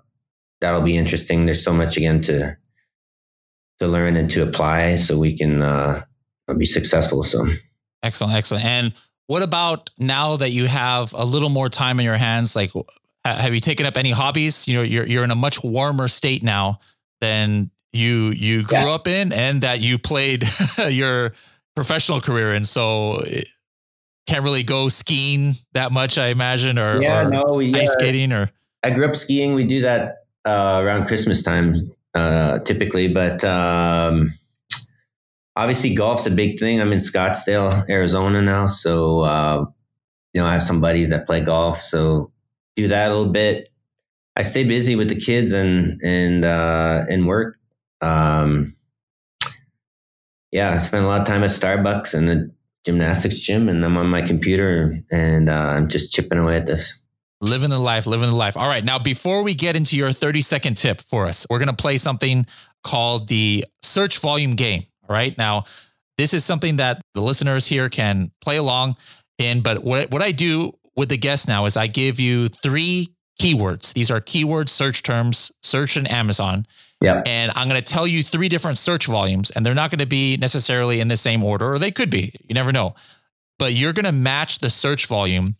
that'll 0.67 0.81
be 0.81 0.97
interesting. 0.97 1.47
There's 1.47 1.63
so 1.63 1.73
much 1.73 1.97
again 1.97 2.21
to 2.23 2.57
to 3.79 3.87
learn 3.87 4.17
and 4.17 4.29
to 4.31 4.43
apply, 4.43 4.97
so 4.97 5.17
we 5.17 5.37
can 5.37 5.63
uh, 5.63 6.03
be 6.57 6.65
successful. 6.65 7.23
So 7.23 7.47
excellent, 8.03 8.35
excellent. 8.35 8.65
And 8.65 8.95
what 9.29 9.43
about 9.43 9.91
now 9.99 10.37
that 10.37 10.51
you 10.51 10.67
have 10.67 11.13
a 11.13 11.25
little 11.25 11.51
more 11.51 11.69
time 11.69 12.01
in 12.01 12.05
your 12.05 12.17
hands? 12.17 12.57
Like, 12.57 12.73
have 13.25 13.55
you 13.55 13.61
taken 13.61 13.87
up 13.87 13.97
any 13.97 14.11
hobbies? 14.11 14.67
You 14.67 14.75
know, 14.77 14.83
you're 14.83 15.07
you're 15.07 15.25
in 15.25 15.31
a 15.31 15.37
much 15.37 15.63
warmer 15.63 16.09
state 16.09 16.43
now 16.43 16.81
than 17.21 17.71
you 17.93 18.31
you 18.31 18.65
grew 18.65 18.79
yeah. 18.79 18.89
up 18.89 19.07
in, 19.07 19.33
and 19.33 19.63
that 19.63 19.81
you 19.81 19.99
played 19.99 20.45
your 20.91 21.33
professional 21.77 22.21
career 22.21 22.55
in. 22.55 22.65
So 22.65 23.23
can't 24.27 24.43
really 24.43 24.65
go 24.65 24.89
skiing 24.89 25.55
that 25.75 25.93
much, 25.93 26.19
I 26.19 26.29
imagine, 26.29 26.81
or, 26.81 27.01
yeah, 27.01 27.25
or 27.25 27.31
no, 27.31 27.61
yeah. 27.61 27.79
ice 27.79 27.93
skating, 27.93 28.33
or 28.33 28.51
I 28.83 28.91
grew 28.91 29.07
up 29.07 29.15
skiing. 29.15 29.55
We 29.55 29.65
do 29.65 29.83
that 29.83 30.26
uh, 30.47 30.81
around 30.83 31.07
Christmas 31.07 31.43
time, 31.43 31.75
uh, 32.15 32.61
typically, 32.61 33.09
but 33.09 33.45
um, 33.45 34.33
obviously 35.57 35.95
golf's 35.95 36.27
a 36.27 36.31
big 36.31 36.59
thing. 36.59 36.81
I'm 36.81 36.93
in 36.93 36.99
Scottsdale, 36.99 37.89
Arizona 37.91 38.43
now, 38.43 38.67
so 38.67 39.21
uh, 39.23 39.65
you 40.33 40.41
know 40.41 40.47
I 40.47 40.53
have 40.53 40.63
some 40.63 40.81
buddies 40.81 41.11
that 41.11 41.27
play 41.27 41.41
golf, 41.41 41.81
so 41.81 42.31
do 42.77 42.89
that 42.89 43.11
a 43.11 43.15
little 43.15 43.33
bit. 43.33 43.69
I 44.37 44.43
stay 44.43 44.65
busy 44.65 44.97
with 44.97 45.09
the 45.09 45.17
kids 45.17 45.53
and 45.53 46.01
and 46.03 46.45
uh, 46.45 47.05
and 47.09 47.27
work. 47.27 47.59
Um, 48.01 48.77
yeah, 50.53 50.73
I 50.73 50.79
spend 50.79 51.05
a 51.05 51.09
lot 51.09 51.21
of 51.21 51.27
time 51.27 51.43
at 51.43 51.51
Starbucks 51.51 52.15
and 52.15 52.29
the 52.29 52.51
gymnastics 52.85 53.41
gym, 53.41 53.69
and 53.69 53.85
I'm 53.85 53.97
on 53.97 54.09
my 54.09 54.23
computer 54.23 55.01
and 55.11 55.49
uh, 55.49 55.53
I'm 55.53 55.89
just 55.89 56.13
chipping 56.13 56.39
away 56.39 56.57
at 56.57 56.67
this. 56.67 56.95
Living 57.41 57.71
the 57.71 57.79
life, 57.79 58.07
living 58.07 58.31
the 58.31 58.37
life. 58.37 58.57
All 58.57 58.69
right. 58.69 58.85
Now, 58.85 58.99
before 58.99 59.45
we 59.45 59.55
get 59.55 59.77
into 59.77 59.97
your 59.97 60.13
30 60.13 60.41
second 60.41 60.77
tip 60.77 61.01
for 61.01 61.27
us, 61.27 61.47
we're 61.51 61.59
going 61.59 61.69
to 61.69 61.75
play 61.75 61.99
something 61.99 62.47
called 62.83 63.29
the 63.29 63.65
search 63.83 64.19
volume 64.21 64.55
game. 64.55 64.87
All 65.09 65.15
right. 65.15 65.37
Now, 65.37 65.65
this 66.17 66.33
is 66.33 66.45
something 66.45 66.77
that 66.77 67.03
the 67.15 67.21
listeners 67.21 67.67
here 67.67 67.89
can 67.89 68.31
play 68.41 68.57
along 68.57 68.97
in. 69.39 69.61
But 69.61 69.85
what, 69.85 70.11
what 70.11 70.23
I 70.23 70.33
do 70.33 70.73
with 70.97 71.11
the 71.11 71.19
guests 71.19 71.47
now 71.47 71.67
is 71.67 71.77
I 71.77 71.87
give 71.87 72.19
you 72.19 72.49
three 72.49 73.09
keywords. 73.41 73.93
These 73.93 74.11
are 74.11 74.21
keyword 74.21 74.69
search 74.69 75.03
terms, 75.03 75.53
search 75.63 75.97
in 75.97 76.07
Amazon. 76.07 76.67
Yeah. 77.01 77.23
And 77.27 77.53
I'm 77.55 77.69
going 77.69 77.83
to 77.83 77.93
tell 77.93 78.07
you 78.07 78.23
three 78.23 78.49
different 78.49 78.79
search 78.79 79.07
volumes, 79.07 79.51
and 79.51 79.65
they're 79.65 79.75
not 79.75 79.91
going 79.91 79.99
to 79.99 80.07
be 80.07 80.39
necessarily 80.39 81.01
in 81.01 81.09
the 81.09 81.17
same 81.17 81.45
order, 81.45 81.75
or 81.75 81.79
they 81.79 81.91
could 81.91 82.11
be. 82.11 82.33
You 82.49 82.55
never 82.55 82.73
know. 82.73 82.95
But 83.59 83.75
you're 83.75 83.93
going 83.93 84.07
to 84.07 84.13
match 84.13 84.61
the 84.61 84.71
search 84.71 85.07
volume 85.07 85.57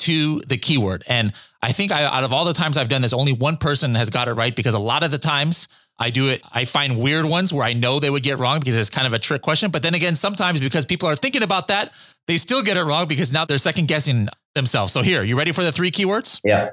to 0.00 0.40
the 0.40 0.56
keyword. 0.56 1.04
And 1.06 1.32
I 1.62 1.72
think 1.72 1.92
I, 1.92 2.04
out 2.04 2.24
of 2.24 2.32
all 2.32 2.44
the 2.44 2.52
times 2.52 2.76
I've 2.76 2.88
done 2.88 3.02
this, 3.02 3.12
only 3.12 3.32
one 3.32 3.56
person 3.56 3.94
has 3.94 4.10
got 4.10 4.28
it 4.28 4.34
right 4.34 4.54
because 4.54 4.74
a 4.74 4.78
lot 4.78 5.02
of 5.02 5.10
the 5.10 5.18
times 5.18 5.68
I 5.98 6.10
do 6.10 6.28
it, 6.28 6.42
I 6.50 6.64
find 6.64 6.98
weird 6.98 7.26
ones 7.26 7.52
where 7.52 7.64
I 7.64 7.74
know 7.74 8.00
they 8.00 8.08
would 8.08 8.22
get 8.22 8.38
wrong 8.38 8.58
because 8.58 8.78
it's 8.78 8.88
kind 8.88 9.06
of 9.06 9.12
a 9.12 9.18
trick 9.18 9.42
question. 9.42 9.70
But 9.70 9.82
then 9.82 9.94
again, 9.94 10.16
sometimes 10.16 10.58
because 10.58 10.86
people 10.86 11.08
are 11.08 11.16
thinking 11.16 11.42
about 11.42 11.68
that, 11.68 11.92
they 12.26 12.38
still 12.38 12.62
get 12.62 12.76
it 12.76 12.84
wrong 12.84 13.06
because 13.06 13.32
now 13.32 13.44
they're 13.44 13.58
second 13.58 13.88
guessing 13.88 14.28
themselves. 14.54 14.92
So 14.92 15.02
here, 15.02 15.22
you 15.22 15.36
ready 15.36 15.52
for 15.52 15.62
the 15.62 15.72
three 15.72 15.90
keywords? 15.90 16.40
Yeah. 16.42 16.70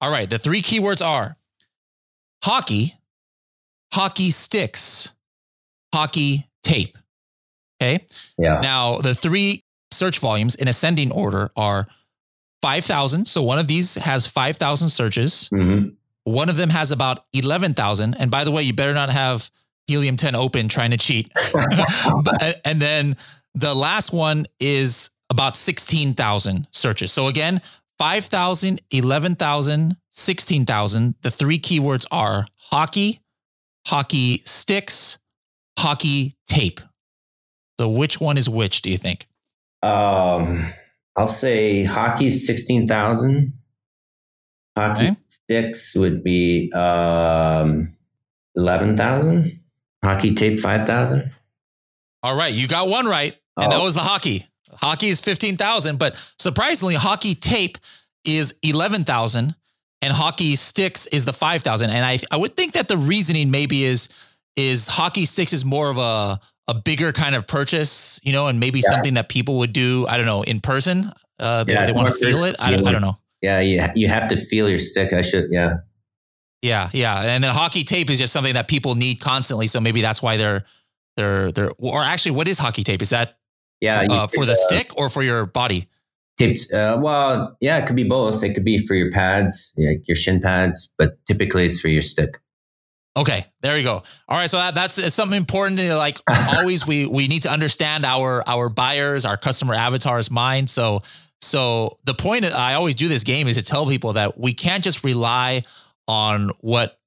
All 0.00 0.10
right. 0.10 0.28
The 0.28 0.38
three 0.38 0.60
keywords 0.60 1.04
are 1.04 1.36
hockey, 2.44 2.94
hockey 3.92 4.30
sticks, 4.30 5.14
hockey 5.94 6.46
tape. 6.62 6.98
Okay. 7.82 8.04
Yeah. 8.36 8.60
Now, 8.60 8.98
the 8.98 9.14
three 9.14 9.64
search 9.90 10.18
volumes 10.18 10.54
in 10.54 10.68
ascending 10.68 11.12
order 11.12 11.50
are 11.56 11.88
5,000. 12.62 13.26
So 13.26 13.42
one 13.42 13.58
of 13.58 13.66
these 13.66 13.94
has 13.96 14.26
5,000 14.26 14.88
searches. 14.88 15.48
Mm-hmm. 15.52 15.90
One 16.24 16.48
of 16.48 16.56
them 16.56 16.70
has 16.70 16.92
about 16.92 17.20
11,000. 17.32 18.14
And 18.18 18.30
by 18.30 18.44
the 18.44 18.50
way, 18.50 18.62
you 18.62 18.72
better 18.72 18.94
not 18.94 19.10
have 19.10 19.50
Helium 19.86 20.16
10 20.16 20.34
open 20.34 20.68
trying 20.68 20.90
to 20.90 20.98
cheat. 20.98 21.30
but, 22.22 22.60
and 22.64 22.80
then 22.80 23.16
the 23.54 23.74
last 23.74 24.12
one 24.12 24.46
is 24.58 25.10
about 25.30 25.56
16,000 25.56 26.68
searches. 26.70 27.12
So 27.12 27.26
again, 27.26 27.60
5,000, 27.98 28.80
11,000, 28.90 29.96
16,000. 30.10 31.14
The 31.22 31.30
three 31.30 31.58
keywords 31.58 32.06
are 32.10 32.46
hockey, 32.56 33.20
hockey 33.86 34.42
sticks, 34.44 35.18
hockey 35.78 36.34
tape. 36.46 36.80
So 37.78 37.88
which 37.88 38.20
one 38.20 38.36
is 38.36 38.48
which, 38.48 38.82
do 38.82 38.90
you 38.90 38.98
think? 38.98 39.26
Um, 39.82 40.72
I'll 41.16 41.28
say 41.28 41.84
hockey 41.84 42.30
sixteen 42.30 42.86
thousand. 42.86 43.54
Hockey 44.76 45.08
okay. 45.08 45.16
sticks 45.28 45.94
would 45.94 46.22
be 46.22 46.72
um, 46.72 47.96
eleven 48.54 48.96
thousand. 48.96 49.60
Hockey 50.02 50.30
tape 50.30 50.58
five 50.58 50.86
thousand. 50.86 51.32
All 52.22 52.36
right, 52.36 52.52
you 52.52 52.68
got 52.68 52.88
one 52.88 53.06
right, 53.06 53.34
and 53.56 53.66
oh. 53.66 53.78
that 53.78 53.82
was 53.82 53.94
the 53.94 54.00
hockey. 54.00 54.46
Hockey 54.72 55.08
is 55.08 55.20
fifteen 55.20 55.56
thousand, 55.56 55.98
but 55.98 56.16
surprisingly, 56.38 56.94
hockey 56.94 57.34
tape 57.34 57.78
is 58.24 58.54
eleven 58.62 59.04
thousand, 59.04 59.54
and 60.00 60.12
hockey 60.12 60.54
sticks 60.56 61.06
is 61.08 61.24
the 61.24 61.32
five 61.32 61.62
thousand. 61.62 61.90
And 61.90 62.04
I 62.04 62.20
I 62.30 62.36
would 62.36 62.56
think 62.56 62.74
that 62.74 62.88
the 62.88 62.96
reasoning 62.96 63.50
maybe 63.50 63.84
is 63.84 64.08
is 64.56 64.86
hockey 64.88 65.24
sticks 65.24 65.52
is 65.52 65.64
more 65.64 65.90
of 65.90 65.98
a 65.98 66.40
a 66.68 66.74
bigger 66.74 67.12
kind 67.12 67.34
of 67.34 67.46
purchase, 67.46 68.20
you 68.22 68.32
know, 68.32 68.46
and 68.46 68.60
maybe 68.60 68.80
yeah. 68.80 68.90
something 68.90 69.14
that 69.14 69.28
people 69.28 69.58
would 69.58 69.72
do, 69.72 70.06
I 70.08 70.16
don't 70.16 70.26
know, 70.26 70.42
in 70.42 70.60
person. 70.60 71.12
Uh, 71.38 71.64
they, 71.64 71.72
yeah, 71.72 71.86
they 71.86 71.92
want 71.92 72.08
to 72.08 72.14
feel 72.14 72.44
it. 72.44 72.56
I 72.58 72.70
don't, 72.70 72.86
I 72.86 72.92
don't 72.92 73.00
know. 73.00 73.18
Yeah, 73.42 73.60
you, 73.60 73.82
you 73.94 74.08
have 74.08 74.28
to 74.28 74.36
feel 74.36 74.68
your 74.68 74.78
stick. 74.78 75.12
I 75.12 75.22
should, 75.22 75.46
yeah. 75.50 75.78
Yeah, 76.62 76.90
yeah. 76.92 77.22
And 77.22 77.42
then 77.42 77.54
hockey 77.54 77.84
tape 77.84 78.10
is 78.10 78.18
just 78.18 78.32
something 78.32 78.54
that 78.54 78.68
people 78.68 78.94
need 78.94 79.20
constantly. 79.20 79.66
So 79.66 79.80
maybe 79.80 80.02
that's 80.02 80.22
why 80.22 80.36
they're, 80.36 80.64
they're, 81.16 81.50
they're, 81.50 81.72
or 81.78 82.02
actually, 82.02 82.32
what 82.32 82.46
is 82.48 82.58
hockey 82.58 82.84
tape? 82.84 83.00
Is 83.00 83.10
that 83.10 83.38
Yeah, 83.80 84.02
uh, 84.10 84.26
for 84.26 84.44
the 84.44 84.52
uh, 84.52 84.66
stick 84.66 84.92
or 84.96 85.08
for 85.08 85.22
your 85.22 85.46
body. 85.46 85.88
Tips. 86.38 86.72
Uh, 86.72 86.98
well, 87.00 87.56
yeah, 87.60 87.78
it 87.78 87.86
could 87.86 87.96
be 87.96 88.04
both. 88.04 88.44
It 88.44 88.54
could 88.54 88.64
be 88.64 88.86
for 88.86 88.94
your 88.94 89.10
pads, 89.10 89.74
like 89.76 90.06
your 90.06 90.16
shin 90.16 90.40
pads, 90.40 90.90
but 90.98 91.18
typically 91.26 91.66
it's 91.66 91.80
for 91.80 91.88
your 91.88 92.02
stick. 92.02 92.38
Okay, 93.16 93.44
there 93.60 93.76
you 93.76 93.82
go. 93.82 94.02
All 94.28 94.38
right, 94.38 94.48
so 94.48 94.56
that, 94.56 94.74
that's 94.74 95.12
something 95.12 95.36
important. 95.36 95.78
To, 95.80 95.96
like 95.96 96.18
always, 96.56 96.86
we 96.86 97.06
we 97.06 97.26
need 97.28 97.42
to 97.42 97.50
understand 97.50 98.04
our 98.04 98.42
our 98.46 98.68
buyers, 98.68 99.24
our 99.24 99.36
customer 99.36 99.74
avatars' 99.74 100.30
mind. 100.30 100.70
So 100.70 101.02
so 101.40 101.98
the 102.04 102.14
point 102.14 102.44
I 102.44 102.74
always 102.74 102.94
do 102.94 103.08
this 103.08 103.24
game 103.24 103.48
is 103.48 103.56
to 103.56 103.62
tell 103.62 103.86
people 103.86 104.14
that 104.14 104.38
we 104.38 104.52
can't 104.52 104.84
just 104.84 105.02
rely 105.02 105.64
on 106.06 106.50
what, 106.60 106.98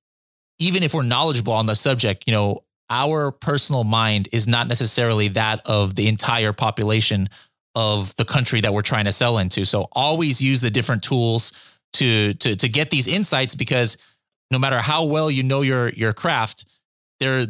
even 0.59 0.81
if 0.81 0.93
we're 0.93 1.03
knowledgeable 1.03 1.53
on 1.53 1.65
the 1.65 1.75
subject, 1.75 2.23
you 2.25 2.33
know, 2.33 2.63
our 2.89 3.31
personal 3.31 3.83
mind 3.83 4.29
is 4.31 4.47
not 4.47 4.67
necessarily 4.67 5.27
that 5.29 5.61
of 5.65 5.95
the 5.95 6.07
entire 6.07 6.53
population 6.53 7.29
of 7.75 8.15
the 8.15 8.25
country 8.25 8.61
that 8.61 8.73
we're 8.73 8.81
trying 8.81 9.05
to 9.05 9.11
sell 9.11 9.37
into. 9.37 9.65
So 9.65 9.87
always 9.91 10.41
use 10.41 10.61
the 10.61 10.69
different 10.69 11.03
tools 11.03 11.53
to 11.93 12.33
to 12.35 12.55
to 12.55 12.69
get 12.69 12.89
these 12.89 13.07
insights 13.07 13.55
because 13.55 13.97
no 14.53 14.59
matter 14.59 14.79
how 14.79 15.03
well 15.03 15.29
you 15.29 15.43
know 15.43 15.61
your 15.61 15.89
your 15.89 16.13
craft, 16.13 16.65
there, 17.19 17.41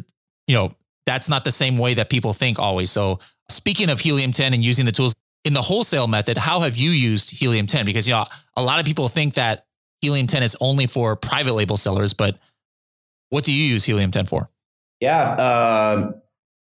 you 0.48 0.56
know, 0.56 0.72
that's 1.06 1.30
not 1.30 1.44
the 1.44 1.52
same 1.52 1.78
way 1.78 1.94
that 1.96 2.10
people 2.10 2.34
think 2.34 2.58
always. 2.60 2.90
So 2.90 3.20
speaking 3.50 3.90
of 3.90 4.00
helium 4.00 4.32
10 4.32 4.54
and 4.54 4.64
using 4.64 4.86
the 4.86 4.92
tools 4.92 5.14
in 5.44 5.54
the 5.54 5.62
wholesale 5.62 6.08
method, 6.08 6.38
how 6.38 6.62
have 6.62 6.78
you 6.78 6.92
used 6.92 7.32
helium 7.32 7.68
10? 7.68 7.86
Because 7.86 8.08
you 8.08 8.14
know, 8.14 8.26
a 8.56 8.64
lot 8.64 8.80
of 8.80 8.86
people 8.86 9.10
think 9.10 9.34
that 9.36 9.66
helium 10.02 10.28
10 10.28 10.44
is 10.44 10.56
only 10.62 10.88
for 10.88 11.16
private 11.16 11.54
label 11.54 11.78
sellers, 11.78 12.14
but 12.14 12.38
what 13.30 13.44
do 13.44 13.52
you 13.52 13.64
use 13.64 13.84
helium 13.84 14.12
10 14.12 14.26
for? 14.26 14.50
Yeah, 15.00 15.32
uh, 15.32 16.12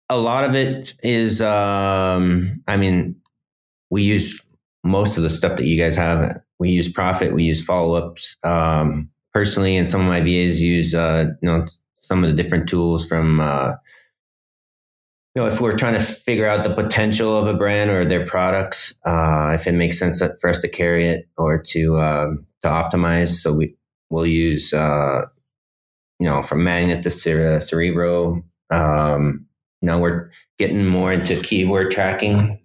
a 0.08 0.16
lot 0.16 0.44
of 0.44 0.54
it 0.54 0.94
is. 1.02 1.40
Um, 1.40 2.62
I 2.66 2.76
mean, 2.76 3.16
we 3.90 4.02
use 4.02 4.40
most 4.82 5.16
of 5.16 5.22
the 5.22 5.30
stuff 5.30 5.56
that 5.56 5.64
you 5.64 5.80
guys 5.80 5.94
have. 5.96 6.40
We 6.58 6.70
use 6.70 6.88
profit. 6.90 7.34
We 7.34 7.44
use 7.44 7.64
follow 7.64 7.94
ups. 7.94 8.36
Um, 8.42 9.10
personally, 9.32 9.76
and 9.76 9.88
some 9.88 10.00
of 10.00 10.06
my 10.06 10.20
VAs 10.20 10.60
use 10.60 10.94
uh, 10.94 11.26
you 11.42 11.48
know 11.48 11.66
some 12.00 12.24
of 12.24 12.30
the 12.30 12.36
different 12.40 12.68
tools 12.68 13.06
from. 13.06 13.40
Uh, 13.40 13.72
you 15.34 15.40
know, 15.40 15.48
if 15.48 15.62
we're 15.62 15.72
trying 15.72 15.94
to 15.94 16.00
figure 16.00 16.46
out 16.46 16.62
the 16.62 16.74
potential 16.74 17.34
of 17.34 17.46
a 17.46 17.54
brand 17.54 17.88
or 17.88 18.04
their 18.04 18.26
products, 18.26 18.92
uh, 19.06 19.52
if 19.54 19.66
it 19.66 19.72
makes 19.72 19.98
sense 19.98 20.22
for 20.38 20.50
us 20.50 20.58
to 20.58 20.68
carry 20.68 21.08
it 21.08 21.26
or 21.38 21.56
to 21.58 21.98
um, 21.98 22.46
to 22.62 22.68
optimize, 22.68 23.40
so 23.40 23.52
we 23.52 23.74
we'll 24.10 24.26
use 24.26 24.74
uh, 24.74 25.22
you 26.18 26.26
know 26.26 26.42
from 26.42 26.62
Magnet 26.62 27.02
to 27.02 27.10
Cerebro. 27.10 28.44
Um, 28.70 29.46
now 29.80 29.98
we're 29.98 30.30
getting 30.58 30.86
more 30.86 31.12
into 31.12 31.40
keyword 31.40 31.90
tracking. 31.90 32.60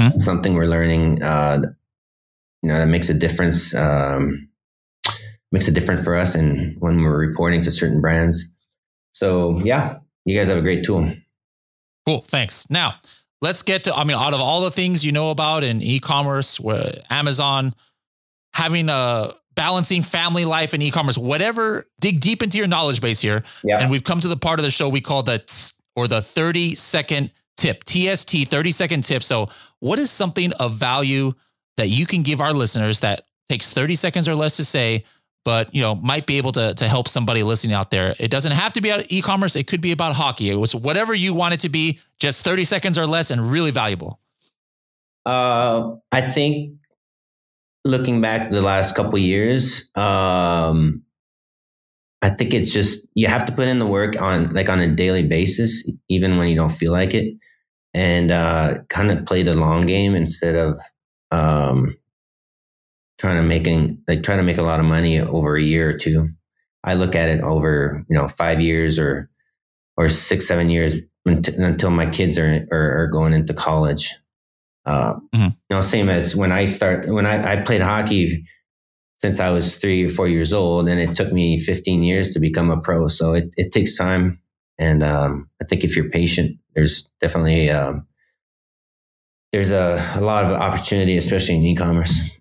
Mm-hmm. 0.00 0.18
Something 0.18 0.54
we're 0.54 0.64
learning. 0.64 1.22
Uh, 1.22 1.60
you 2.62 2.68
know 2.68 2.78
that 2.78 2.88
makes 2.88 3.10
a 3.10 3.14
difference. 3.14 3.74
Um, 3.74 4.48
makes 5.52 5.68
it 5.68 5.74
different 5.74 6.02
for 6.02 6.16
us 6.16 6.34
and 6.34 6.76
when 6.80 7.02
we're 7.02 7.16
reporting 7.16 7.62
to 7.62 7.70
certain 7.70 8.00
brands. 8.00 8.46
So 9.12 9.58
yeah, 9.60 9.98
you 10.24 10.36
guys 10.36 10.48
have 10.48 10.58
a 10.58 10.62
great 10.62 10.84
tool. 10.84 11.12
Cool. 12.06 12.22
Thanks. 12.22 12.68
Now 12.70 12.94
let's 13.40 13.62
get 13.62 13.84
to, 13.84 13.94
I 13.94 14.04
mean, 14.04 14.16
out 14.16 14.34
of 14.34 14.40
all 14.40 14.62
the 14.62 14.70
things 14.70 15.04
you 15.04 15.12
know 15.12 15.30
about 15.30 15.62
in 15.62 15.82
e-commerce, 15.82 16.58
where 16.58 17.02
Amazon, 17.10 17.74
having 18.54 18.88
a 18.88 19.32
balancing 19.54 20.02
family 20.02 20.44
life 20.44 20.72
and 20.72 20.82
e-commerce, 20.82 21.18
whatever, 21.18 21.86
dig 22.00 22.20
deep 22.20 22.42
into 22.42 22.56
your 22.56 22.66
knowledge 22.66 23.00
base 23.00 23.20
here. 23.20 23.44
Yeah. 23.62 23.78
And 23.80 23.90
we've 23.90 24.04
come 24.04 24.20
to 24.20 24.28
the 24.28 24.36
part 24.36 24.58
of 24.58 24.64
the 24.64 24.70
show 24.70 24.88
we 24.88 25.00
call 25.00 25.22
the 25.22 25.38
tss, 25.38 25.74
or 25.94 26.08
the 26.08 26.22
30 26.22 26.74
second 26.74 27.30
tip, 27.56 27.84
TST 27.84 28.48
30 28.48 28.70
second 28.70 29.02
tip. 29.02 29.22
So 29.22 29.50
what 29.80 29.98
is 29.98 30.10
something 30.10 30.52
of 30.54 30.74
value 30.74 31.34
that 31.76 31.88
you 31.88 32.06
can 32.06 32.22
give 32.22 32.40
our 32.40 32.52
listeners 32.52 33.00
that 33.00 33.26
takes 33.48 33.72
30 33.72 33.94
seconds 33.94 34.28
or 34.28 34.34
less 34.34 34.56
to 34.56 34.64
say 34.64 35.04
but 35.44 35.74
you 35.74 35.82
know 35.82 35.94
might 35.94 36.26
be 36.26 36.38
able 36.38 36.52
to 36.52 36.74
to 36.74 36.88
help 36.88 37.08
somebody 37.08 37.42
listening 37.42 37.74
out 37.74 37.90
there. 37.90 38.14
It 38.18 38.30
doesn't 38.30 38.52
have 38.52 38.72
to 38.74 38.80
be 38.80 38.90
about 38.90 39.06
e-commerce. 39.10 39.56
It 39.56 39.66
could 39.66 39.80
be 39.80 39.92
about 39.92 40.14
hockey. 40.14 40.50
It 40.50 40.56
was 40.56 40.74
whatever 40.74 41.14
you 41.14 41.34
want 41.34 41.54
it 41.54 41.60
to 41.60 41.68
be, 41.68 42.00
just 42.18 42.44
30 42.44 42.64
seconds 42.64 42.98
or 42.98 43.06
less, 43.06 43.30
and 43.30 43.40
really 43.50 43.70
valuable. 43.70 44.20
Uh, 45.24 45.92
I 46.10 46.20
think 46.20 46.74
looking 47.84 48.20
back 48.20 48.50
the 48.50 48.62
last 48.62 48.94
couple 48.94 49.18
years, 49.18 49.88
um, 49.96 51.02
I 52.22 52.30
think 52.30 52.54
it's 52.54 52.72
just 52.72 53.06
you 53.14 53.26
have 53.26 53.44
to 53.46 53.52
put 53.52 53.68
in 53.68 53.78
the 53.78 53.86
work 53.86 54.20
on 54.20 54.52
like 54.54 54.68
on 54.68 54.80
a 54.80 54.88
daily 54.88 55.24
basis, 55.24 55.84
even 56.08 56.36
when 56.36 56.48
you 56.48 56.56
don't 56.56 56.72
feel 56.72 56.92
like 56.92 57.14
it, 57.14 57.34
and 57.94 58.30
uh, 58.30 58.78
kind 58.88 59.10
of 59.10 59.26
play 59.26 59.42
the 59.42 59.56
long 59.56 59.86
game 59.86 60.14
instead 60.14 60.56
of 60.56 60.80
um, 61.32 61.96
trying 63.18 63.36
to 63.36 63.42
making 63.42 64.02
like 64.08 64.22
trying 64.22 64.38
to 64.38 64.44
make 64.44 64.58
a 64.58 64.62
lot 64.62 64.80
of 64.80 64.86
money 64.86 65.20
over 65.20 65.56
a 65.56 65.62
year 65.62 65.90
or 65.90 65.94
two. 65.94 66.30
I 66.84 66.94
look 66.94 67.14
at 67.14 67.28
it 67.28 67.40
over 67.42 68.04
you 68.08 68.16
know 68.16 68.28
five 68.28 68.60
years 68.60 68.98
or 68.98 69.30
or 69.96 70.08
six 70.08 70.46
seven 70.46 70.70
years 70.70 70.96
until 71.24 71.90
my 71.90 72.06
kids 72.06 72.38
are 72.38 72.66
are, 72.70 73.02
are 73.02 73.06
going 73.08 73.34
into 73.34 73.54
college. 73.54 74.14
Uh, 74.84 75.14
mm-hmm. 75.34 75.44
You 75.44 75.76
know, 75.76 75.80
same 75.80 76.08
as 76.08 76.34
when 76.34 76.50
I 76.50 76.64
start 76.64 77.08
when 77.08 77.26
I, 77.26 77.52
I 77.52 77.56
played 77.62 77.80
hockey 77.80 78.44
since 79.20 79.38
I 79.38 79.50
was 79.50 79.76
three 79.76 80.04
or 80.04 80.08
four 80.08 80.26
years 80.26 80.52
old, 80.52 80.88
and 80.88 80.98
it 80.98 81.14
took 81.14 81.32
me 81.32 81.56
15 81.58 82.02
years 82.02 82.32
to 82.32 82.40
become 82.40 82.70
a 82.70 82.80
pro. 82.80 83.06
So 83.06 83.34
it, 83.34 83.54
it 83.56 83.70
takes 83.70 83.96
time, 83.96 84.40
and 84.78 85.02
um, 85.04 85.48
I 85.60 85.64
think 85.64 85.84
if 85.84 85.94
you're 85.94 86.10
patient, 86.10 86.58
there's 86.74 87.08
definitely 87.20 87.70
um, 87.70 88.06
there's 89.52 89.70
a, 89.70 90.04
a 90.16 90.20
lot 90.20 90.44
of 90.44 90.50
opportunity, 90.50 91.16
especially 91.16 91.56
in 91.56 91.62
e-commerce. 91.62 92.36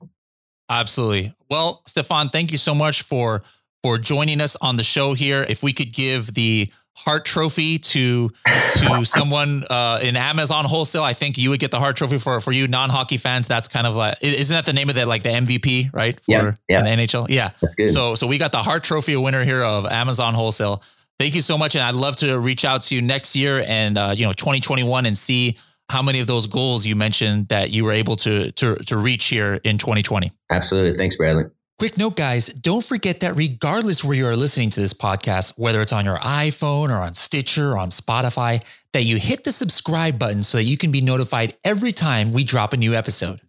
Absolutely. 0.72 1.34
Well, 1.50 1.82
Stephane, 1.86 2.30
thank 2.30 2.52
you 2.52 2.58
so 2.58 2.74
much 2.74 3.02
for 3.02 3.44
for 3.84 3.98
joining 3.98 4.42
us 4.42 4.56
on 4.62 4.78
the 4.78 4.84
show 4.84 5.14
here. 5.14 5.46
If 5.48 5.64
we 5.64 5.74
could 5.74 5.92
give 5.92 6.34
the 6.34 6.72
Hart 6.96 7.26
Trophy 7.26 7.78
to 7.80 8.32
to 8.74 9.04
someone 9.06 9.66
uh, 9.70 10.00
in 10.02 10.16
Amazon 10.16 10.66
wholesale, 10.66 11.04
I 11.04 11.14
think 11.14 11.38
you 11.38 11.50
would 11.50 11.60
get 11.60 11.72
the 11.72 11.80
Hart 11.80 11.96
Trophy 11.96 12.18
for 12.18 12.40
for 12.40 12.52
you 12.52 12.68
non 12.68 12.90
hockey 12.90 13.18
fans. 13.18 13.48
That's 13.48 13.68
kind 13.68 13.86
of 13.86 13.96
like 13.96 14.18
isn't 14.22 14.54
that 14.54 14.66
the 14.66 14.74
name 14.74 14.90
of 14.90 14.96
that 14.96 15.08
like 15.08 15.24
the 15.24 15.30
MVP 15.30 15.94
right 15.94 16.20
for 16.20 16.32
yeah, 16.32 16.54
yeah. 16.70 16.82
the 16.84 16.90
NHL? 16.90 17.28
Yeah, 17.30 17.52
that's 17.62 17.76
good. 17.76 17.90
So 17.90 18.16
so 18.16 18.28
we 18.28 18.38
got 18.38 18.52
the 18.52 18.64
Hart 18.64 18.84
Trophy 18.84 19.16
winner 19.18 19.44
here 19.44 19.64
of 19.64 19.86
Amazon 19.86 20.34
wholesale. 20.34 20.84
Thank 21.20 21.36
you 21.36 21.42
so 21.42 21.58
much, 21.58 21.76
and 21.76 21.84
I'd 21.84 21.96
love 21.96 22.16
to 22.18 22.40
reach 22.40 22.66
out 22.66 22.82
to 22.84 22.96
you 22.96 23.02
next 23.02 23.36
year 23.36 23.64
and 23.68 23.98
uh, 23.98 24.14
you 24.16 24.26
know 24.26 24.34
2021 24.34 25.06
and 25.06 25.18
see 25.18 25.58
how 25.92 26.02
many 26.02 26.22
of 26.22 26.28
those 26.28 26.48
goals 26.48 26.86
you 26.86 26.96
mentioned 26.96 27.50
that 27.50 27.70
you 27.70 27.84
were 27.84 27.92
able 27.92 28.16
to 28.16 28.52
to 28.54 28.76
to 28.76 28.96
reach 28.98 29.26
here 29.26 29.60
in 29.66 29.78
2020. 29.78 30.32
Absolutely. 30.50 30.94
Thanks, 30.94 31.18
Bradley. 31.18 31.46
Quick 31.80 31.98
note, 31.98 32.16
guys, 32.16 32.48
don't 32.48 32.84
forget 32.84 33.22
that 33.22 33.36
regardless 33.36 34.04
where 34.04 34.16
you 34.16 34.28
are 34.28 34.36
listening 34.36 34.70
to 34.70 34.80
this 34.80 34.94
podcast, 34.94 35.58
whether 35.58 35.82
it's 35.82 35.92
on 35.92 36.06
your 36.06 36.18
iPhone 36.20 36.90
or 36.92 37.02
on 37.02 37.14
Stitcher 37.14 37.72
or 37.72 37.78
on 37.80 37.90
Spotify, 37.90 38.64
that 38.94 39.04
you 39.04 39.18
hit 39.18 39.44
the 39.44 39.52
subscribe 39.52 40.20
button 40.20 40.44
so 40.44 40.60
that 40.60 40.66
you 40.66 40.78
can 40.78 40.92
be 40.92 41.02
notified 41.02 41.56
every 41.66 41.92
time 41.92 42.34
we 42.34 42.44
drop 42.44 42.74
a 42.74 42.78
new 42.78 42.94
episode. 42.94 43.42